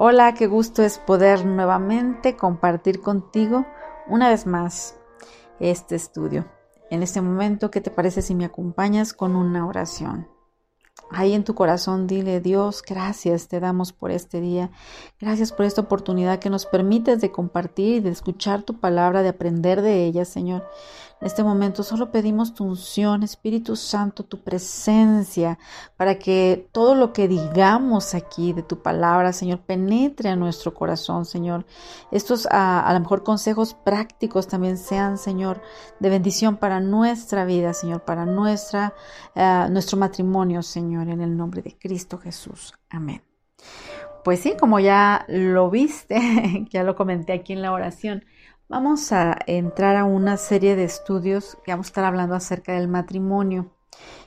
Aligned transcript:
Hola, 0.00 0.32
qué 0.32 0.46
gusto 0.46 0.84
es 0.84 1.00
poder 1.00 1.44
nuevamente 1.44 2.36
compartir 2.36 3.00
contigo 3.00 3.66
una 4.06 4.28
vez 4.28 4.46
más 4.46 4.96
este 5.58 5.96
estudio. 5.96 6.46
En 6.88 7.02
este 7.02 7.20
momento, 7.20 7.72
¿qué 7.72 7.80
te 7.80 7.90
parece 7.90 8.22
si 8.22 8.36
me 8.36 8.44
acompañas 8.44 9.12
con 9.12 9.34
una 9.34 9.66
oración? 9.66 10.28
Ahí 11.10 11.32
en 11.32 11.44
tu 11.44 11.54
corazón 11.54 12.06
dile, 12.06 12.40
Dios, 12.40 12.82
gracias 12.86 13.48
te 13.48 13.60
damos 13.60 13.92
por 13.92 14.10
este 14.10 14.40
día. 14.40 14.70
Gracias 15.18 15.52
por 15.52 15.64
esta 15.64 15.80
oportunidad 15.80 16.38
que 16.38 16.50
nos 16.50 16.66
permites 16.66 17.20
de 17.20 17.30
compartir 17.30 17.96
y 17.96 18.00
de 18.00 18.10
escuchar 18.10 18.62
tu 18.62 18.78
palabra, 18.78 19.22
de 19.22 19.30
aprender 19.30 19.80
de 19.80 20.04
ella, 20.04 20.24
Señor. 20.24 20.64
En 21.20 21.26
este 21.26 21.42
momento 21.42 21.82
solo 21.82 22.12
pedimos 22.12 22.54
tu 22.54 22.64
unción, 22.64 23.24
Espíritu 23.24 23.74
Santo, 23.74 24.22
tu 24.22 24.38
presencia, 24.38 25.58
para 25.96 26.16
que 26.16 26.68
todo 26.70 26.94
lo 26.94 27.12
que 27.12 27.26
digamos 27.26 28.14
aquí 28.14 28.52
de 28.52 28.62
tu 28.62 28.82
palabra, 28.82 29.32
Señor, 29.32 29.58
penetre 29.58 30.28
a 30.28 30.36
nuestro 30.36 30.74
corazón, 30.74 31.24
Señor. 31.24 31.66
Estos 32.12 32.46
a, 32.52 32.88
lo 32.92 33.00
mejor 33.00 33.24
consejos 33.24 33.74
prácticos 33.74 34.46
también 34.46 34.78
sean, 34.78 35.18
Señor, 35.18 35.60
de 35.98 36.08
bendición 36.08 36.56
para 36.56 36.78
nuestra 36.78 37.44
vida, 37.44 37.72
Señor, 37.72 38.02
para 38.04 38.24
nuestra, 38.24 38.94
eh, 39.34 39.66
nuestro 39.70 39.98
matrimonio, 39.98 40.62
Señor, 40.62 40.97
en 41.02 41.20
el 41.20 41.36
nombre 41.36 41.62
de 41.62 41.76
Cristo 41.78 42.18
Jesús. 42.18 42.74
Amén. 42.90 43.22
Pues 44.24 44.40
sí, 44.40 44.54
como 44.58 44.80
ya 44.80 45.24
lo 45.28 45.70
viste, 45.70 46.66
ya 46.70 46.82
lo 46.82 46.96
comenté 46.96 47.32
aquí 47.32 47.52
en 47.52 47.62
la 47.62 47.72
oración, 47.72 48.24
Vamos 48.70 49.12
a 49.12 49.38
entrar 49.46 49.96
a 49.96 50.04
una 50.04 50.36
serie 50.36 50.76
de 50.76 50.84
estudios 50.84 51.56
que 51.64 51.72
vamos 51.72 51.86
a 51.86 51.88
estar 51.88 52.04
hablando 52.04 52.34
acerca 52.34 52.74
del 52.74 52.86
matrimonio. 52.86 53.72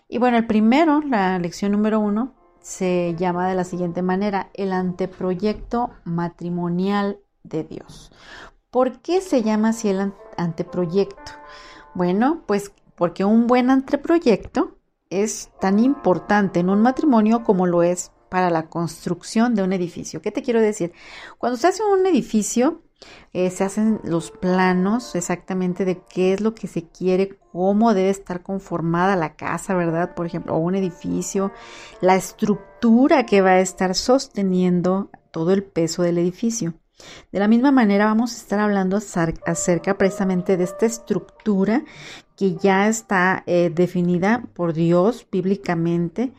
Y 0.09 0.17
bueno, 0.17 0.38
el 0.38 0.47
primero, 0.47 0.99
la 1.02 1.38
lección 1.38 1.73
número 1.73 1.99
uno, 1.99 2.34
se 2.59 3.16
llama 3.19 3.47
de 3.47 3.53
la 3.53 3.63
siguiente 3.66 4.02
manera, 4.02 4.49
el 4.55 4.73
anteproyecto 4.73 5.91
matrimonial 6.05 7.19
de 7.44 7.63
Dios. 7.63 8.11
¿Por 8.72 9.02
qué 9.02 9.22
se 9.22 9.44
llama 9.44 9.69
así 9.69 9.89
el 9.89 10.11
anteproyecto? 10.38 11.33
Bueno, 11.94 12.41
pues 12.47 12.72
porque 12.95 13.23
un 13.23 13.45
buen 13.45 13.69
anteproyecto 13.69 14.75
es 15.12 15.52
tan 15.59 15.78
importante 15.78 16.59
en 16.59 16.70
un 16.70 16.81
matrimonio 16.81 17.44
como 17.44 17.67
lo 17.67 17.84
es 17.84 18.12
para 18.30 18.50
la 18.50 18.70
construcción 18.70 19.53
de 19.53 19.62
un 19.62 19.73
edificio. 19.73 20.22
¿Qué 20.22 20.31
te 20.31 20.42
quiero 20.42 20.62
decir? 20.62 20.94
Cuando 21.38 21.58
se 21.58 21.68
hace 21.68 21.84
un 21.84 22.08
edificio, 22.08 22.81
eh, 23.34 23.50
se 23.50 23.64
hacen 23.64 24.00
los 24.03 24.31
planos 24.31 25.16
exactamente 25.16 25.86
de 25.86 26.02
qué 26.02 26.34
es 26.34 26.42
lo 26.42 26.56
que 26.56 26.68
se 26.68 26.88
quiere, 26.88 27.38
cómo 27.52 27.94
debe 27.94 28.09
estar 28.09 28.42
conformada 28.42 29.16
la 29.16 29.36
casa, 29.36 29.76
¿verdad? 29.76 30.16
Por 30.16 30.26
ejemplo, 30.26 30.56
o 30.56 30.59
un 30.59 30.76
edificio, 30.76 31.52
la 32.00 32.16
estructura 32.16 33.25
que 33.25 33.42
va 33.42 33.52
a 33.52 33.59
estar 33.59 33.96
sosteniendo 33.96 35.09
todo 35.31 35.52
el 35.52 35.64
peso 35.64 36.03
del 36.03 36.18
edificio. 36.18 36.73
De 37.31 37.39
la 37.39 37.47
misma 37.47 37.71
manera 37.71 38.05
vamos 38.05 38.33
a 38.33 38.38
estar 38.38 38.59
hablando 38.59 38.97
acerca 38.97 39.97
precisamente 39.97 40.57
de 40.57 40.63
esta 40.63 40.85
estructura 40.85 41.83
que 42.35 42.55
ya 42.55 42.88
está 42.88 43.44
eh, 43.45 43.71
definida 43.73 44.44
por 44.53 44.73
Dios 44.73 45.27
bíblicamente 45.31 46.31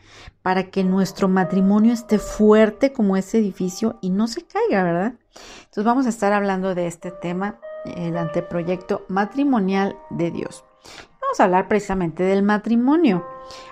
para 0.42 0.70
que 0.70 0.84
nuestro 0.84 1.28
matrimonio 1.28 1.92
esté 1.92 2.18
fuerte 2.18 2.92
como 2.92 3.16
ese 3.16 3.38
edificio 3.38 3.98
y 4.00 4.10
no 4.10 4.26
se 4.26 4.42
caiga, 4.44 4.82
¿verdad? 4.82 5.14
Entonces 5.60 5.84
vamos 5.84 6.06
a 6.06 6.10
estar 6.10 6.32
hablando 6.32 6.74
de 6.74 6.88
este 6.88 7.10
tema, 7.10 7.58
el 7.84 8.16
anteproyecto 8.16 9.04
matrimonial 9.08 9.96
de 10.10 10.30
Dios. 10.30 10.64
Hablar 11.40 11.68
precisamente 11.68 12.22
del 12.22 12.42
matrimonio. 12.42 13.26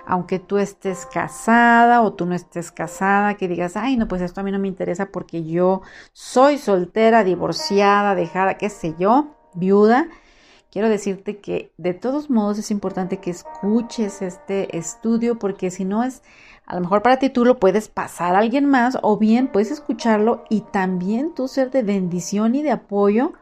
Aunque 0.05 0.39
tú 0.39 0.57
estés 0.57 1.05
casada 1.05 2.01
o 2.01 2.13
tú 2.13 2.25
no 2.25 2.35
estés 2.35 2.71
casada, 2.71 3.35
que 3.35 3.47
digas, 3.47 3.77
ay, 3.77 3.97
no, 3.97 4.07
pues 4.07 4.21
esto 4.21 4.41
a 4.41 4.43
mí 4.43 4.51
no 4.51 4.59
me 4.59 4.67
interesa 4.67 5.07
porque 5.07 5.43
yo 5.43 5.81
soy 6.11 6.57
soltera, 6.57 7.23
divorciada, 7.23 8.15
dejada, 8.15 8.55
qué 8.55 8.69
sé 8.69 8.95
yo, 8.97 9.35
viuda. 9.53 10.07
Quiero 10.71 10.89
decirte 10.89 11.39
que 11.39 11.73
de 11.77 11.93
todos 11.93 12.29
modos 12.29 12.57
es 12.57 12.71
importante 12.71 13.17
que 13.17 13.31
escuches 13.31 14.21
este 14.21 14.77
estudio 14.77 15.37
porque 15.37 15.69
si 15.69 15.83
no 15.83 16.03
es 16.03 16.23
a 16.65 16.75
lo 16.75 16.81
mejor 16.81 17.01
para 17.01 17.17
ti 17.17 17.29
tú 17.29 17.43
lo 17.43 17.59
puedes 17.59 17.89
pasar 17.89 18.35
a 18.35 18.39
alguien 18.39 18.65
más 18.65 18.97
o 19.01 19.17
bien 19.17 19.49
puedes 19.49 19.71
escucharlo 19.71 20.45
y 20.49 20.61
también 20.61 21.33
tú 21.35 21.49
ser 21.49 21.71
de 21.71 21.83
bendición 21.83 22.55
y 22.55 22.63
de 22.63 22.71
apoyo 22.71 23.33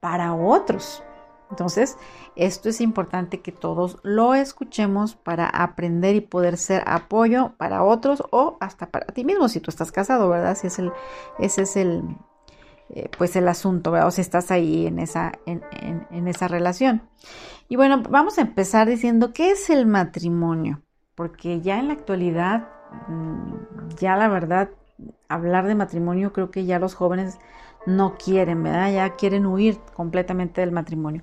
para 0.00 0.34
otros. 0.34 1.02
Entonces, 1.48 1.96
esto 2.36 2.68
es 2.68 2.80
importante 2.80 3.40
que 3.40 3.52
todos 3.52 3.98
lo 4.02 4.34
escuchemos 4.34 5.14
para 5.14 5.46
aprender 5.46 6.16
y 6.16 6.20
poder 6.20 6.56
ser 6.56 6.82
apoyo 6.86 7.52
para 7.56 7.82
otros 7.82 8.22
o 8.30 8.56
hasta 8.60 8.90
para 8.90 9.06
ti 9.06 9.24
mismo 9.24 9.48
si 9.48 9.60
tú 9.60 9.70
estás 9.70 9.92
casado, 9.92 10.28
¿verdad? 10.28 10.56
Si 10.56 10.66
es 10.66 10.78
el, 10.78 10.92
ese 11.38 11.62
es 11.62 11.76
el, 11.76 12.02
eh, 12.90 13.08
pues 13.16 13.36
el 13.36 13.48
asunto, 13.48 13.90
¿verdad? 13.90 14.08
O 14.08 14.10
si 14.10 14.20
estás 14.20 14.50
ahí 14.50 14.86
en 14.86 14.98
esa, 14.98 15.32
en, 15.46 15.62
en 16.10 16.28
esa 16.28 16.48
relación. 16.48 17.02
Y 17.68 17.76
bueno, 17.76 18.02
vamos 18.08 18.38
a 18.38 18.42
empezar 18.42 18.88
diciendo, 18.88 19.32
¿qué 19.32 19.50
es 19.50 19.70
el 19.70 19.86
matrimonio? 19.86 20.82
Porque 21.14 21.60
ya 21.60 21.78
en 21.78 21.88
la 21.88 21.94
actualidad 21.94 22.68
Mm, 23.08 23.88
ya 23.98 24.16
la 24.16 24.28
verdad, 24.28 24.70
hablar 25.28 25.66
de 25.66 25.74
matrimonio 25.74 26.32
creo 26.32 26.50
que 26.50 26.64
ya 26.64 26.78
los 26.78 26.94
jóvenes 26.94 27.38
no 27.86 28.16
quieren, 28.16 28.62
¿verdad? 28.62 28.92
Ya 28.92 29.10
quieren 29.16 29.46
huir 29.46 29.78
completamente 29.94 30.60
del 30.60 30.72
matrimonio. 30.72 31.22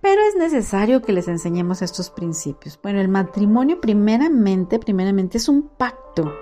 Pero 0.00 0.22
es 0.22 0.36
necesario 0.36 1.02
que 1.02 1.12
les 1.12 1.28
enseñemos 1.28 1.82
estos 1.82 2.10
principios. 2.10 2.78
Bueno, 2.82 3.00
el 3.00 3.08
matrimonio 3.08 3.80
primeramente, 3.80 4.78
primeramente 4.78 5.38
es 5.38 5.48
un 5.48 5.68
pacto. 5.68 6.32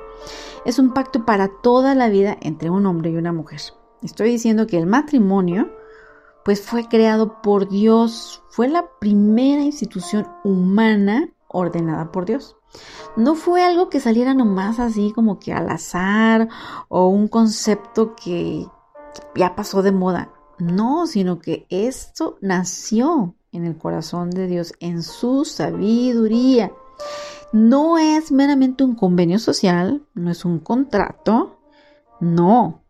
Es 0.65 0.79
un 0.79 0.93
pacto 0.93 1.25
para 1.25 1.49
toda 1.63 1.95
la 1.95 2.09
vida 2.09 2.37
entre 2.41 2.71
un 2.71 2.87
hombre 2.87 3.11
y 3.11 3.17
una 3.17 3.33
mujer. 3.33 3.61
Estoy 4.03 4.31
diciendo 4.31 4.67
que 4.67 4.79
el 4.79 4.87
matrimonio 4.87 5.71
pues 6.45 6.61
fue 6.61 6.87
creado 6.89 7.43
por 7.43 7.69
Dios, 7.69 8.43
fue 8.51 8.69
la 8.69 8.89
primera 9.01 9.63
institución 9.63 10.29
humana 10.45 11.31
ordenada 11.49 12.13
por 12.13 12.25
Dios. 12.25 12.57
No 13.17 13.35
fue 13.35 13.65
algo 13.65 13.89
que 13.89 14.01
saliera 14.01 14.35
nomás 14.35 14.79
así 14.79 15.13
como 15.13 15.39
que 15.39 15.53
al 15.53 15.69
azar 15.71 16.49
o 16.89 17.09
un 17.09 17.29
concepto 17.29 18.15
que 18.15 18.67
ya 19.35 19.57
pasó 19.57 19.83
de 19.83 19.93
moda. 19.93 20.33
No, 20.59 21.07
sino 21.07 21.39
que 21.39 21.67
esto 21.69 22.39
nació 22.41 23.35
en 23.53 23.65
el 23.65 23.77
corazón 23.77 24.31
de 24.31 24.47
Dios, 24.47 24.75
en 24.81 25.03
su 25.03 25.45
sabiduría. 25.45 26.73
No 27.53 27.99
es 27.99 28.33
meramente 28.33 28.85
un 28.85 28.95
convenio 28.95 29.39
social, 29.39 30.03
no 30.15 30.31
es 30.31 30.45
un 30.45 30.59
contrato, 30.59 31.59
no. 32.21 32.83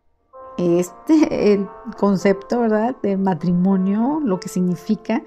Este 0.58 1.52
el 1.52 1.68
concepto, 1.98 2.60
¿verdad?, 2.60 2.96
de 3.02 3.16
matrimonio, 3.16 4.20
lo 4.24 4.40
que 4.40 4.48
significa, 4.48 5.22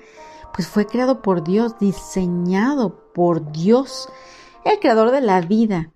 pues 0.53 0.67
fue 0.67 0.87
creado 0.87 1.21
por 1.21 1.43
Dios, 1.43 1.77
diseñado 1.79 3.11
por 3.13 3.51
Dios 3.51 4.09
el 4.65 4.79
creador 4.79 5.11
de 5.11 5.21
la 5.21 5.41
vida. 5.41 5.91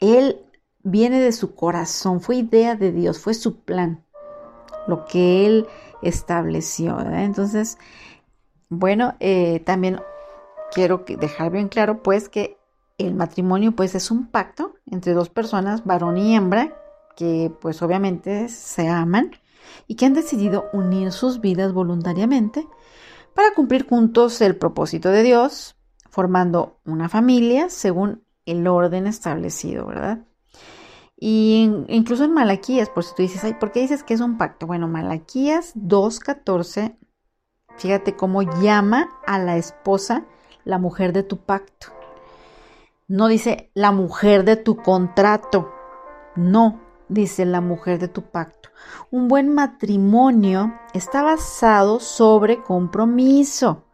Él 0.00 0.44
viene 0.82 1.20
de 1.20 1.32
su 1.32 1.54
corazón, 1.54 2.20
fue 2.20 2.36
idea 2.36 2.74
de 2.74 2.92
Dios, 2.92 3.18
fue 3.18 3.34
su 3.34 3.60
plan, 3.60 4.04
lo 4.86 5.04
que 5.04 5.46
Él 5.46 5.66
estableció. 6.02 6.98
Entonces, 7.00 7.78
bueno, 8.68 9.14
eh, 9.20 9.60
también 9.60 10.00
quiero 10.72 11.04
dejar 11.06 11.52
bien 11.52 11.68
claro 11.68 12.02
pues 12.02 12.28
que 12.28 12.58
el 12.98 13.14
matrimonio 13.14 13.72
pues 13.72 13.94
es 13.94 14.10
un 14.10 14.26
pacto 14.26 14.74
entre 14.90 15.12
dos 15.12 15.30
personas, 15.30 15.84
varón 15.84 16.16
y 16.16 16.34
hembra, 16.34 16.74
que 17.16 17.52
pues 17.60 17.80
obviamente 17.82 18.48
se 18.48 18.88
aman 18.88 19.32
y 19.86 19.94
que 19.94 20.06
han 20.06 20.14
decidido 20.14 20.66
unir 20.72 21.12
sus 21.12 21.40
vidas 21.40 21.72
voluntariamente 21.72 22.66
para 23.34 23.54
cumplir 23.54 23.88
juntos 23.88 24.40
el 24.40 24.56
propósito 24.56 25.10
de 25.10 25.22
Dios, 25.22 25.76
formando 26.10 26.80
una 26.84 27.08
familia 27.08 27.70
según 27.70 28.24
el 28.46 28.66
orden 28.66 29.06
establecido, 29.06 29.86
¿verdad? 29.86 30.24
Y 31.20 31.70
incluso 31.88 32.24
en 32.24 32.32
Malaquías, 32.32 32.88
por 32.88 33.04
si 33.04 33.14
tú 33.14 33.22
dices, 33.22 33.54
¿por 33.58 33.72
qué 33.72 33.80
dices 33.80 34.04
que 34.04 34.14
es 34.14 34.20
un 34.20 34.38
pacto? 34.38 34.66
Bueno, 34.66 34.86
Malaquías 34.86 35.74
2.14, 35.76 36.96
fíjate 37.78 38.14
cómo 38.16 38.42
llama 38.42 39.08
a 39.26 39.38
la 39.38 39.56
esposa 39.56 40.24
la 40.64 40.78
mujer 40.78 41.12
de 41.12 41.22
tu 41.22 41.38
pacto. 41.38 41.88
No 43.06 43.28
dice 43.28 43.70
la 43.74 43.90
mujer 43.90 44.44
de 44.44 44.56
tu 44.56 44.76
contrato, 44.76 45.72
no, 46.36 46.80
dice 47.08 47.46
la 47.46 47.62
mujer 47.62 47.98
de 47.98 48.08
tu 48.08 48.22
pacto. 48.22 48.68
Un 49.10 49.28
buen 49.28 49.54
matrimonio 49.54 50.74
está 50.92 51.22
basado 51.22 52.00
sobre 52.00 52.62
compromiso 52.62 53.84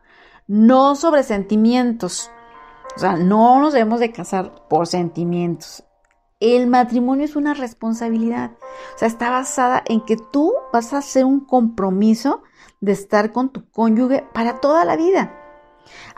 no 0.46 0.94
sobre 0.94 1.22
sentimientos. 1.22 2.30
O 2.96 2.98
sea, 2.98 3.16
no 3.16 3.60
nos 3.60 3.72
debemos 3.72 4.00
de 4.00 4.12
casar 4.12 4.66
por 4.68 4.86
sentimientos. 4.86 5.84
El 6.40 6.66
matrimonio 6.66 7.24
es 7.24 7.36
una 7.36 7.54
responsabilidad. 7.54 8.52
O 8.94 8.98
sea, 8.98 9.08
está 9.08 9.30
basada 9.30 9.82
en 9.86 10.00
que 10.02 10.16
tú 10.16 10.52
vas 10.72 10.92
a 10.92 10.98
hacer 10.98 11.24
un 11.24 11.40
compromiso 11.40 12.42
de 12.84 12.92
estar 12.92 13.32
con 13.32 13.50
tu 13.50 13.68
cónyuge 13.70 14.24
para 14.32 14.60
toda 14.60 14.84
la 14.84 14.96
vida. 14.96 15.40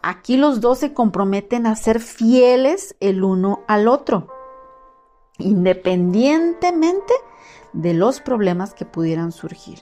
Aquí 0.03 0.37
los 0.37 0.61
dos 0.61 0.79
se 0.79 0.93
comprometen 0.93 1.67
a 1.67 1.77
ser 1.77 2.01
fieles 2.01 2.97
el 3.01 3.25
uno 3.25 3.65
al 3.67 3.89
otro, 3.89 4.33
independientemente 5.39 7.13
de 7.73 7.95
los 7.95 8.21
problemas 8.21 8.75
que 8.75 8.85
pudieran 8.85 9.33
surgir. 9.33 9.81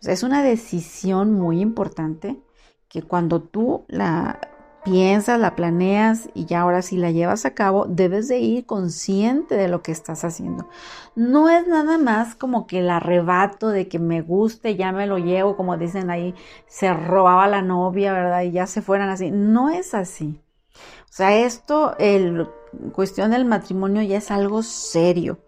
O 0.00 0.02
sea, 0.02 0.12
es 0.12 0.22
una 0.22 0.42
decisión 0.42 1.32
muy 1.32 1.60
importante 1.60 2.40
que 2.88 3.02
cuando 3.02 3.42
tú 3.42 3.84
la 3.88 4.38
piensas, 4.84 5.40
la 5.40 5.56
planeas 5.56 6.28
y 6.34 6.44
ya 6.44 6.60
ahora 6.60 6.82
si 6.82 6.96
la 6.96 7.10
llevas 7.10 7.44
a 7.44 7.54
cabo, 7.54 7.86
debes 7.86 8.28
de 8.28 8.38
ir 8.38 8.66
consciente 8.66 9.56
de 9.56 9.68
lo 9.68 9.82
que 9.82 9.92
estás 9.92 10.24
haciendo. 10.24 10.68
No 11.14 11.48
es 11.48 11.66
nada 11.66 11.98
más 11.98 12.34
como 12.34 12.66
que 12.66 12.80
el 12.80 12.90
arrebato 12.90 13.68
de 13.68 13.88
que 13.88 13.98
me 13.98 14.20
guste, 14.20 14.76
ya 14.76 14.92
me 14.92 15.06
lo 15.06 15.18
llevo, 15.18 15.56
como 15.56 15.76
dicen 15.76 16.10
ahí, 16.10 16.34
se 16.66 16.92
robaba 16.92 17.48
la 17.48 17.62
novia, 17.62 18.12
¿verdad? 18.12 18.42
Y 18.42 18.52
ya 18.52 18.66
se 18.66 18.82
fueran 18.82 19.08
así. 19.08 19.30
No 19.30 19.70
es 19.70 19.94
así. 19.94 20.40
O 20.74 21.16
sea, 21.16 21.36
esto, 21.36 21.96
el 21.98 22.48
cuestión 22.92 23.30
del 23.30 23.44
matrimonio 23.44 24.02
ya 24.02 24.18
es 24.18 24.30
algo 24.30 24.62
serio. 24.62 25.38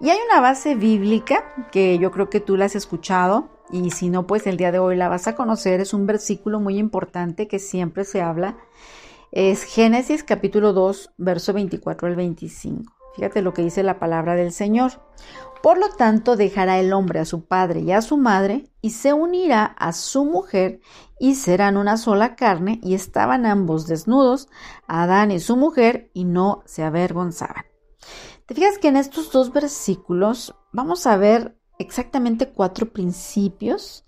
Y 0.00 0.10
hay 0.10 0.18
una 0.30 0.40
base 0.40 0.74
bíblica 0.74 1.44
que 1.70 1.98
yo 1.98 2.10
creo 2.10 2.28
que 2.28 2.40
tú 2.40 2.56
la 2.56 2.64
has 2.64 2.74
escuchado 2.74 3.48
y 3.70 3.90
si 3.90 4.10
no, 4.10 4.26
pues 4.26 4.46
el 4.46 4.56
día 4.56 4.72
de 4.72 4.78
hoy 4.78 4.96
la 4.96 5.08
vas 5.08 5.28
a 5.28 5.34
conocer. 5.34 5.80
Es 5.80 5.94
un 5.94 6.06
versículo 6.06 6.60
muy 6.60 6.78
importante 6.78 7.48
que 7.48 7.58
siempre 7.58 8.04
se 8.04 8.20
habla. 8.20 8.56
Es 9.30 9.64
Génesis 9.64 10.24
capítulo 10.24 10.72
2, 10.72 11.12
verso 11.16 11.52
24 11.52 12.08
al 12.08 12.16
25. 12.16 12.92
Fíjate 13.14 13.42
lo 13.42 13.52
que 13.52 13.62
dice 13.62 13.82
la 13.82 13.98
palabra 13.98 14.34
del 14.34 14.52
Señor. 14.52 14.92
Por 15.62 15.78
lo 15.78 15.90
tanto, 15.90 16.36
dejará 16.36 16.80
el 16.80 16.92
hombre 16.92 17.20
a 17.20 17.24
su 17.24 17.44
padre 17.44 17.80
y 17.80 17.92
a 17.92 18.02
su 18.02 18.16
madre 18.16 18.68
y 18.80 18.90
se 18.90 19.12
unirá 19.12 19.64
a 19.64 19.92
su 19.92 20.24
mujer 20.24 20.80
y 21.20 21.36
serán 21.36 21.76
una 21.76 21.96
sola 21.96 22.34
carne 22.34 22.80
y 22.82 22.94
estaban 22.94 23.46
ambos 23.46 23.86
desnudos, 23.86 24.48
Adán 24.88 25.30
y 25.30 25.38
su 25.38 25.56
mujer, 25.56 26.10
y 26.14 26.24
no 26.24 26.62
se 26.66 26.82
avergonzaban. 26.82 27.64
Te 28.46 28.54
fijas 28.54 28.78
que 28.78 28.88
en 28.88 28.96
estos 28.96 29.30
dos 29.30 29.52
versículos 29.52 30.54
vamos 30.72 31.06
a 31.06 31.16
ver 31.16 31.56
exactamente 31.78 32.48
cuatro 32.48 32.90
principios 32.90 34.04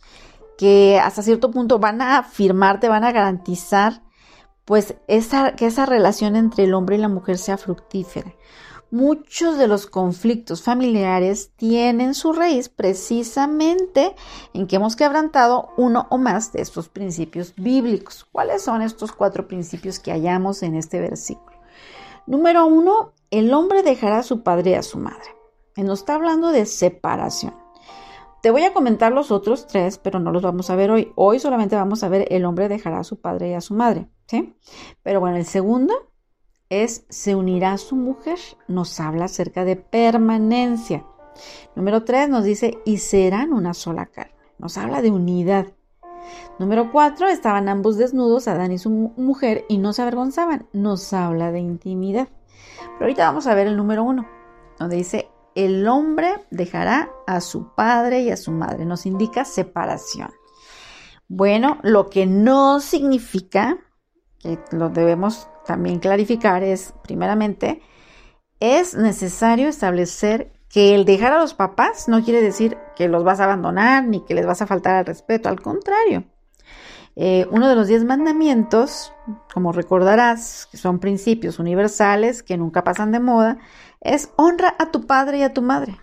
que 0.57 1.01
hasta 1.01 1.23
cierto 1.23 1.51
punto 1.51 1.79
van 1.79 2.01
a 2.01 2.19
afirmar, 2.19 2.81
te 2.81 2.89
van 2.89 3.05
a 3.05 3.13
garantizar 3.13 4.03
pues 4.65 4.95
esa, 5.09 5.57
que 5.57 5.67
esa 5.67 5.87
relación 5.87 6.37
entre 6.37 6.65
el 6.65 6.75
hombre 6.75 6.97
y 6.97 7.01
la 7.01 7.09
mujer 7.09 7.39
sea 7.39 7.59
fructífera. 7.59 8.35
Muchos 8.91 9.59
de 9.59 9.67
los 9.67 9.87
conflictos 9.87 10.63
familiares 10.63 11.51
tienen 11.57 12.15
su 12.15 12.33
raíz 12.33 12.69
precisamente 12.69 14.15
en 14.53 14.69
que 14.69 14.77
hemos 14.77 14.95
quebrantado 14.95 15.71
uno 15.77 16.07
o 16.11 16.19
más 16.19 16.53
de 16.53 16.63
estos 16.63 16.89
principios 16.89 17.55
bíblicos. 17.57 18.25
¿Cuáles 18.31 18.63
son 18.63 18.83
estos 18.83 19.11
cuatro 19.11 19.49
principios 19.49 19.99
que 19.99 20.13
hallamos 20.13 20.63
en 20.63 20.77
este 20.77 21.01
versículo? 21.01 21.57
Número 22.27 22.67
uno, 22.67 23.13
el 23.31 23.53
hombre 23.53 23.83
dejará 23.83 24.19
a 24.19 24.23
su 24.23 24.45
padre 24.45 24.73
y 24.73 24.75
a 24.75 24.83
su 24.83 24.99
madre. 24.99 25.35
Nos 25.77 26.01
está 26.01 26.15
hablando 26.15 26.53
de 26.53 26.67
separación. 26.67 27.55
Te 28.43 28.51
voy 28.51 28.65
a 28.65 28.75
comentar 28.75 29.11
los 29.11 29.31
otros 29.31 29.67
tres, 29.67 29.99
pero 29.99 30.21
no 30.21 30.31
los 30.31 30.43
vamos 30.43 30.69
a 30.69 30.77
ver 30.77 30.91
hoy. 30.91 31.13
Hoy 31.15 31.41
solamente 31.41 31.77
vamos 31.77 32.05
a 32.05 32.09
ver 32.09 32.27
el 32.31 32.45
hombre 32.45 32.69
dejará 32.69 32.99
a 32.99 33.05
su 33.05 33.21
padre 33.21 33.51
y 33.51 33.55
a 33.55 33.61
su 33.61 33.75
madre, 33.75 34.09
¿sí? 34.27 34.55
Pero 35.03 35.19
bueno, 35.19 35.37
el 35.37 35.47
segundo 35.47 35.95
es 36.69 37.07
se 37.09 37.35
unirá 37.35 37.73
a 37.73 37.79
su 37.79 37.97
mujer. 37.97 38.39
Nos 38.69 39.01
habla 39.01 39.25
acerca 39.25 39.65
de 39.65 39.77
permanencia. 39.77 41.07
Número 41.75 42.05
tres 42.05 42.29
nos 42.29 42.45
dice 42.45 42.79
y 42.85 42.99
serán 42.99 43.53
una 43.53 43.75
sola 43.75 44.07
carne. 44.07 44.35
Nos 44.59 44.77
habla 44.79 45.03
de 45.03 45.11
unidad. 45.11 45.69
Número 46.59 46.93
cuatro, 46.93 47.27
estaban 47.29 47.69
ambos 47.69 47.97
desnudos, 47.97 48.47
Adán 48.47 48.73
y 48.73 48.79
su 48.79 48.91
mujer, 48.91 49.65
y 49.69 49.79
no 49.79 49.93
se 49.93 50.03
avergonzaban. 50.03 50.69
Nos 50.73 51.13
habla 51.13 51.51
de 51.51 51.61
intimidad. 51.61 52.29
Pero 52.79 53.01
ahorita 53.01 53.27
vamos 53.27 53.47
a 53.47 53.55
ver 53.55 53.67
el 53.67 53.77
número 53.77 54.05
uno, 54.05 54.27
donde 54.79 54.97
dice, 54.97 55.31
el 55.55 55.87
hombre 55.89 56.45
dejará 56.51 57.11
a 57.27 57.41
su 57.41 57.75
padre 57.75 58.23
y 58.23 58.31
a 58.31 58.37
su 58.37 58.53
madre. 58.53 58.85
Nos 58.85 59.07
indica 59.07 59.45
separación. 59.45 60.31
Bueno, 61.29 61.79
lo 61.83 62.11
que 62.11 62.27
no 62.27 62.81
significa, 62.81 63.79
que 64.39 64.59
lo 64.73 64.91
debemos 64.91 65.49
también 65.65 65.99
clarificar, 65.99 66.63
es, 66.63 66.95
primeramente, 67.03 67.83
es 68.61 68.95
necesario 68.95 69.69
establecer 69.69 70.53
que 70.69 70.95
el 70.95 71.05
dejar 71.05 71.33
a 71.33 71.39
los 71.39 71.55
papás 71.55 72.09
no 72.09 72.25
quiere 72.25 72.43
decir 72.43 72.77
que 72.97 73.09
los 73.09 73.25
vas 73.25 73.41
a 73.41 73.45
abandonar 73.45 74.05
ni 74.05 74.25
que 74.25 74.35
les 74.35 74.47
vas 74.47 74.61
a 74.61 74.67
faltar 74.67 74.97
al 74.97 75.07
respeto, 75.07 75.49
al 75.49 75.61
contrario. 75.61 76.25
Eh, 77.17 77.47
uno 77.51 77.69
de 77.69 77.77
los 77.77 77.87
diez 77.87 78.05
mandamientos, 78.05 79.13
como 79.53 79.73
recordarás, 79.73 80.67
que 80.71 80.77
son 80.77 80.99
principios 80.99 81.59
universales 81.59 82.43
que 82.43 82.57
nunca 82.57 82.83
pasan 82.83 83.13
de 83.13 83.21
moda, 83.21 83.59
es 84.01 84.33
honra 84.37 84.75
a 84.79 84.91
tu 84.91 85.07
padre 85.07 85.39
y 85.39 85.43
a 85.43 85.53
tu 85.53 85.63
madre. 85.63 85.97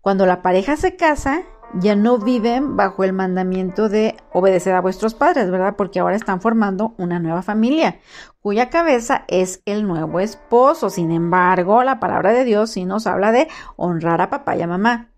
Cuando 0.00 0.26
la 0.26 0.42
pareja 0.42 0.76
se 0.76 0.96
casa, 0.96 1.42
ya 1.74 1.94
no 1.94 2.18
viven 2.18 2.76
bajo 2.76 3.04
el 3.04 3.12
mandamiento 3.12 3.88
de 3.88 4.16
obedecer 4.32 4.74
a 4.74 4.80
vuestros 4.80 5.14
padres, 5.14 5.50
¿verdad? 5.50 5.76
Porque 5.76 6.00
ahora 6.00 6.16
están 6.16 6.40
formando 6.40 6.94
una 6.98 7.18
nueva 7.18 7.42
familia, 7.42 8.00
cuya 8.40 8.70
cabeza 8.70 9.24
es 9.28 9.62
el 9.66 9.86
nuevo 9.86 10.20
esposo. 10.20 10.90
Sin 10.90 11.10
embargo, 11.10 11.82
la 11.84 12.00
palabra 12.00 12.32
de 12.32 12.44
Dios 12.44 12.70
sí 12.70 12.84
nos 12.84 13.06
habla 13.06 13.32
de 13.32 13.48
honrar 13.76 14.20
a 14.20 14.30
papá 14.30 14.56
y 14.56 14.62
a 14.62 14.66
mamá, 14.66 15.10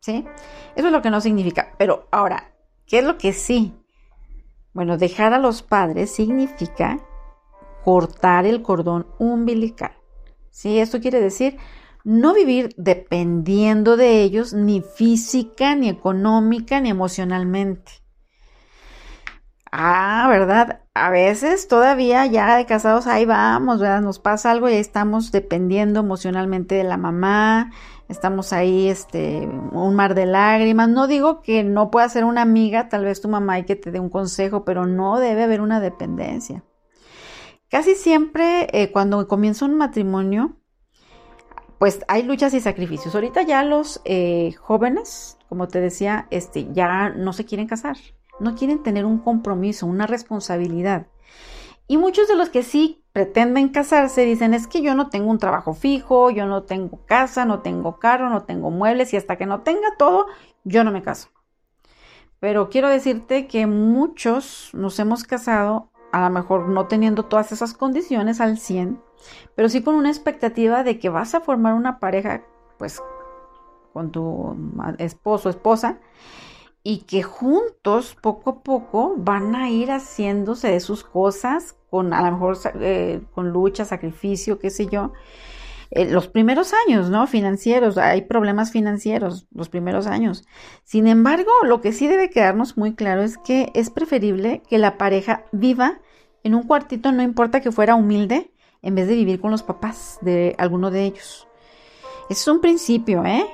¿sí? 0.00 0.24
Eso 0.74 0.86
es 0.86 0.92
lo 0.92 1.02
que 1.02 1.10
no 1.10 1.20
significa. 1.20 1.72
Pero 1.78 2.08
ahora, 2.12 2.52
¿qué 2.86 3.00
es 3.00 3.04
lo 3.04 3.18
que 3.18 3.32
sí? 3.32 3.74
Bueno, 4.76 4.98
dejar 4.98 5.32
a 5.32 5.38
los 5.38 5.62
padres 5.62 6.14
significa 6.14 6.98
cortar 7.82 8.44
el 8.44 8.60
cordón 8.60 9.06
umbilical. 9.18 9.92
¿Sí? 10.50 10.78
Esto 10.78 11.00
quiere 11.00 11.18
decir 11.18 11.56
no 12.04 12.34
vivir 12.34 12.74
dependiendo 12.76 13.96
de 13.96 14.20
ellos 14.20 14.52
ni 14.52 14.82
física, 14.82 15.74
ni 15.74 15.88
económica, 15.88 16.78
ni 16.82 16.90
emocionalmente. 16.90 17.90
Ah, 19.72 20.26
¿verdad? 20.28 20.82
A 20.98 21.10
veces 21.10 21.68
todavía 21.68 22.24
ya 22.24 22.56
de 22.56 22.64
casados 22.64 23.06
ahí 23.06 23.26
vamos, 23.26 23.80
¿verdad? 23.80 24.00
Nos 24.00 24.18
pasa 24.18 24.50
algo 24.50 24.66
y 24.70 24.72
ahí 24.72 24.78
estamos 24.78 25.30
dependiendo 25.30 26.00
emocionalmente 26.00 26.74
de 26.74 26.84
la 26.84 26.96
mamá, 26.96 27.70
estamos 28.08 28.54
ahí, 28.54 28.88
este, 28.88 29.46
un 29.72 29.94
mar 29.94 30.14
de 30.14 30.24
lágrimas. 30.24 30.88
No 30.88 31.06
digo 31.06 31.42
que 31.42 31.64
no 31.64 31.90
pueda 31.90 32.08
ser 32.08 32.24
una 32.24 32.40
amiga, 32.40 32.88
tal 32.88 33.04
vez 33.04 33.20
tu 33.20 33.28
mamá 33.28 33.58
y 33.58 33.64
que 33.64 33.76
te 33.76 33.90
dé 33.90 34.00
un 34.00 34.08
consejo, 34.08 34.64
pero 34.64 34.86
no 34.86 35.20
debe 35.20 35.42
haber 35.42 35.60
una 35.60 35.80
dependencia. 35.80 36.64
Casi 37.68 37.94
siempre 37.94 38.66
eh, 38.72 38.90
cuando 38.90 39.28
comienza 39.28 39.66
un 39.66 39.76
matrimonio, 39.76 40.56
pues 41.78 42.06
hay 42.08 42.22
luchas 42.22 42.54
y 42.54 42.60
sacrificios. 42.60 43.14
Ahorita 43.14 43.42
ya 43.42 43.62
los 43.64 44.00
eh, 44.06 44.54
jóvenes, 44.54 45.36
como 45.50 45.68
te 45.68 45.78
decía, 45.82 46.26
este, 46.30 46.72
ya 46.72 47.10
no 47.10 47.34
se 47.34 47.44
quieren 47.44 47.66
casar, 47.66 47.98
no 48.40 48.54
quieren 48.54 48.82
tener 48.82 49.04
un 49.04 49.18
compromiso, 49.18 49.86
una 49.86 50.06
responsabilidad. 50.06 51.06
Y 51.88 51.98
muchos 51.98 52.26
de 52.28 52.36
los 52.36 52.48
que 52.48 52.62
sí 52.62 53.04
pretenden 53.12 53.68
casarse 53.68 54.24
dicen 54.24 54.54
es 54.54 54.66
que 54.66 54.82
yo 54.82 54.94
no 54.94 55.08
tengo 55.08 55.30
un 55.30 55.38
trabajo 55.38 55.72
fijo, 55.72 56.30
yo 56.30 56.46
no 56.46 56.64
tengo 56.64 57.00
casa, 57.06 57.44
no 57.44 57.60
tengo 57.60 57.98
carro, 57.98 58.28
no 58.28 58.42
tengo 58.42 58.70
muebles 58.70 59.14
y 59.14 59.16
hasta 59.16 59.36
que 59.36 59.46
no 59.46 59.60
tenga 59.60 59.96
todo, 59.96 60.26
yo 60.64 60.84
no 60.84 60.90
me 60.90 61.02
caso. 61.02 61.28
Pero 62.40 62.68
quiero 62.68 62.88
decirte 62.88 63.46
que 63.46 63.66
muchos 63.66 64.70
nos 64.74 64.98
hemos 64.98 65.24
casado, 65.24 65.90
a 66.12 66.20
lo 66.20 66.30
mejor 66.30 66.68
no 66.68 66.86
teniendo 66.86 67.24
todas 67.24 67.52
esas 67.52 67.72
condiciones 67.72 68.40
al 68.40 68.58
100, 68.58 69.00
pero 69.54 69.68
sí 69.68 69.82
con 69.82 69.94
una 69.94 70.10
expectativa 70.10 70.82
de 70.82 70.98
que 70.98 71.08
vas 71.08 71.34
a 71.34 71.40
formar 71.40 71.74
una 71.74 71.98
pareja, 71.98 72.42
pues, 72.78 73.02
con 73.92 74.10
tu 74.10 74.54
esposo 74.98 75.48
o 75.48 75.50
esposa, 75.50 75.98
y 76.88 76.98
que 76.98 77.24
juntos, 77.24 78.16
poco 78.22 78.50
a 78.50 78.62
poco, 78.62 79.14
van 79.16 79.56
a 79.56 79.68
ir 79.68 79.90
haciéndose 79.90 80.68
de 80.68 80.78
sus 80.78 81.02
cosas, 81.02 81.74
con 81.90 82.14
a 82.14 82.22
lo 82.22 82.30
mejor 82.30 82.56
eh, 82.80 83.22
con 83.34 83.50
lucha, 83.50 83.84
sacrificio, 83.84 84.60
qué 84.60 84.70
sé 84.70 84.86
yo. 84.86 85.12
Eh, 85.90 86.08
los 86.08 86.28
primeros 86.28 86.72
años, 86.86 87.10
¿no? 87.10 87.26
Financieros, 87.26 87.98
hay 87.98 88.22
problemas 88.22 88.70
financieros 88.70 89.48
los 89.52 89.68
primeros 89.68 90.06
años. 90.06 90.44
Sin 90.84 91.08
embargo, 91.08 91.50
lo 91.64 91.80
que 91.80 91.90
sí 91.90 92.06
debe 92.06 92.30
quedarnos 92.30 92.76
muy 92.76 92.94
claro 92.94 93.24
es 93.24 93.36
que 93.36 93.72
es 93.74 93.90
preferible 93.90 94.62
que 94.68 94.78
la 94.78 94.96
pareja 94.96 95.44
viva 95.50 95.98
en 96.44 96.54
un 96.54 96.62
cuartito, 96.62 97.10
no 97.10 97.24
importa 97.24 97.60
que 97.60 97.72
fuera 97.72 97.96
humilde, 97.96 98.52
en 98.82 98.94
vez 98.94 99.08
de 99.08 99.16
vivir 99.16 99.40
con 99.40 99.50
los 99.50 99.64
papás 99.64 100.18
de 100.20 100.54
alguno 100.56 100.92
de 100.92 101.02
ellos. 101.02 101.48
Ese 102.30 102.42
es 102.42 102.48
un 102.48 102.60
principio, 102.60 103.24
¿eh? 103.24 103.44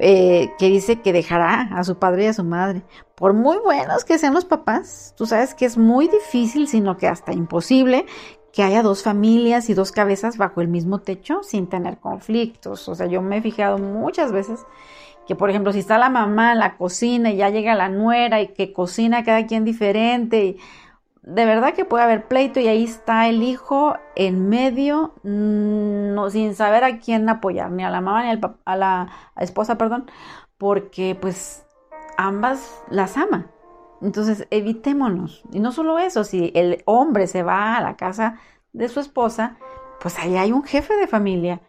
Eh, 0.00 0.52
que 0.60 0.68
dice 0.68 1.00
que 1.00 1.12
dejará 1.12 1.62
a 1.72 1.82
su 1.82 1.98
padre 1.98 2.24
y 2.24 2.26
a 2.28 2.32
su 2.32 2.44
madre. 2.44 2.82
Por 3.16 3.34
muy 3.34 3.58
buenos 3.58 4.04
que 4.04 4.16
sean 4.16 4.32
los 4.32 4.44
papás, 4.44 5.12
tú 5.16 5.26
sabes 5.26 5.54
que 5.54 5.64
es 5.64 5.76
muy 5.76 6.06
difícil, 6.06 6.68
sino 6.68 6.96
que 6.96 7.08
hasta 7.08 7.32
imposible, 7.32 8.06
que 8.52 8.62
haya 8.62 8.82
dos 8.82 9.02
familias 9.02 9.68
y 9.70 9.74
dos 9.74 9.90
cabezas 9.90 10.36
bajo 10.36 10.60
el 10.60 10.68
mismo 10.68 11.00
techo 11.00 11.42
sin 11.42 11.66
tener 11.66 11.98
conflictos. 11.98 12.88
O 12.88 12.94
sea, 12.94 13.06
yo 13.06 13.22
me 13.22 13.38
he 13.38 13.42
fijado 13.42 13.78
muchas 13.78 14.30
veces 14.30 14.60
que, 15.26 15.34
por 15.34 15.50
ejemplo, 15.50 15.72
si 15.72 15.80
está 15.80 15.98
la 15.98 16.10
mamá 16.10 16.52
en 16.52 16.60
la 16.60 16.76
cocina 16.76 17.30
y 17.30 17.36
ya 17.36 17.50
llega 17.50 17.74
la 17.74 17.88
nuera 17.88 18.40
y 18.40 18.48
que 18.54 18.72
cocina 18.72 19.24
cada 19.24 19.46
quien 19.46 19.64
diferente, 19.64 20.56
de 21.28 21.44
verdad 21.44 21.74
que 21.74 21.84
puede 21.84 22.04
haber 22.04 22.26
pleito 22.26 22.58
y 22.58 22.68
ahí 22.68 22.84
está 22.84 23.28
el 23.28 23.42
hijo 23.42 23.96
en 24.16 24.48
medio, 24.48 25.12
mm, 25.24 26.14
no, 26.14 26.30
sin 26.30 26.54
saber 26.54 26.84
a 26.84 26.98
quién 26.98 27.28
apoyar, 27.28 27.70
ni 27.70 27.84
a 27.84 27.90
la 27.90 28.00
mamá 28.00 28.24
ni 28.24 28.40
a 28.64 28.76
la 28.76 29.10
esposa, 29.36 29.76
perdón, 29.76 30.10
porque 30.56 31.16
pues 31.20 31.66
ambas 32.16 32.82
las 32.88 33.18
ama. 33.18 33.50
Entonces 34.00 34.46
evitémonos. 34.50 35.42
Y 35.52 35.60
no 35.60 35.70
solo 35.70 35.98
eso, 35.98 36.24
si 36.24 36.50
el 36.54 36.82
hombre 36.86 37.26
se 37.26 37.42
va 37.42 37.76
a 37.76 37.82
la 37.82 37.96
casa 37.96 38.38
de 38.72 38.88
su 38.88 38.98
esposa, 38.98 39.58
pues 40.00 40.18
ahí 40.18 40.36
hay 40.36 40.52
un 40.52 40.62
jefe 40.62 40.96
de 40.96 41.06
familia. 41.06 41.60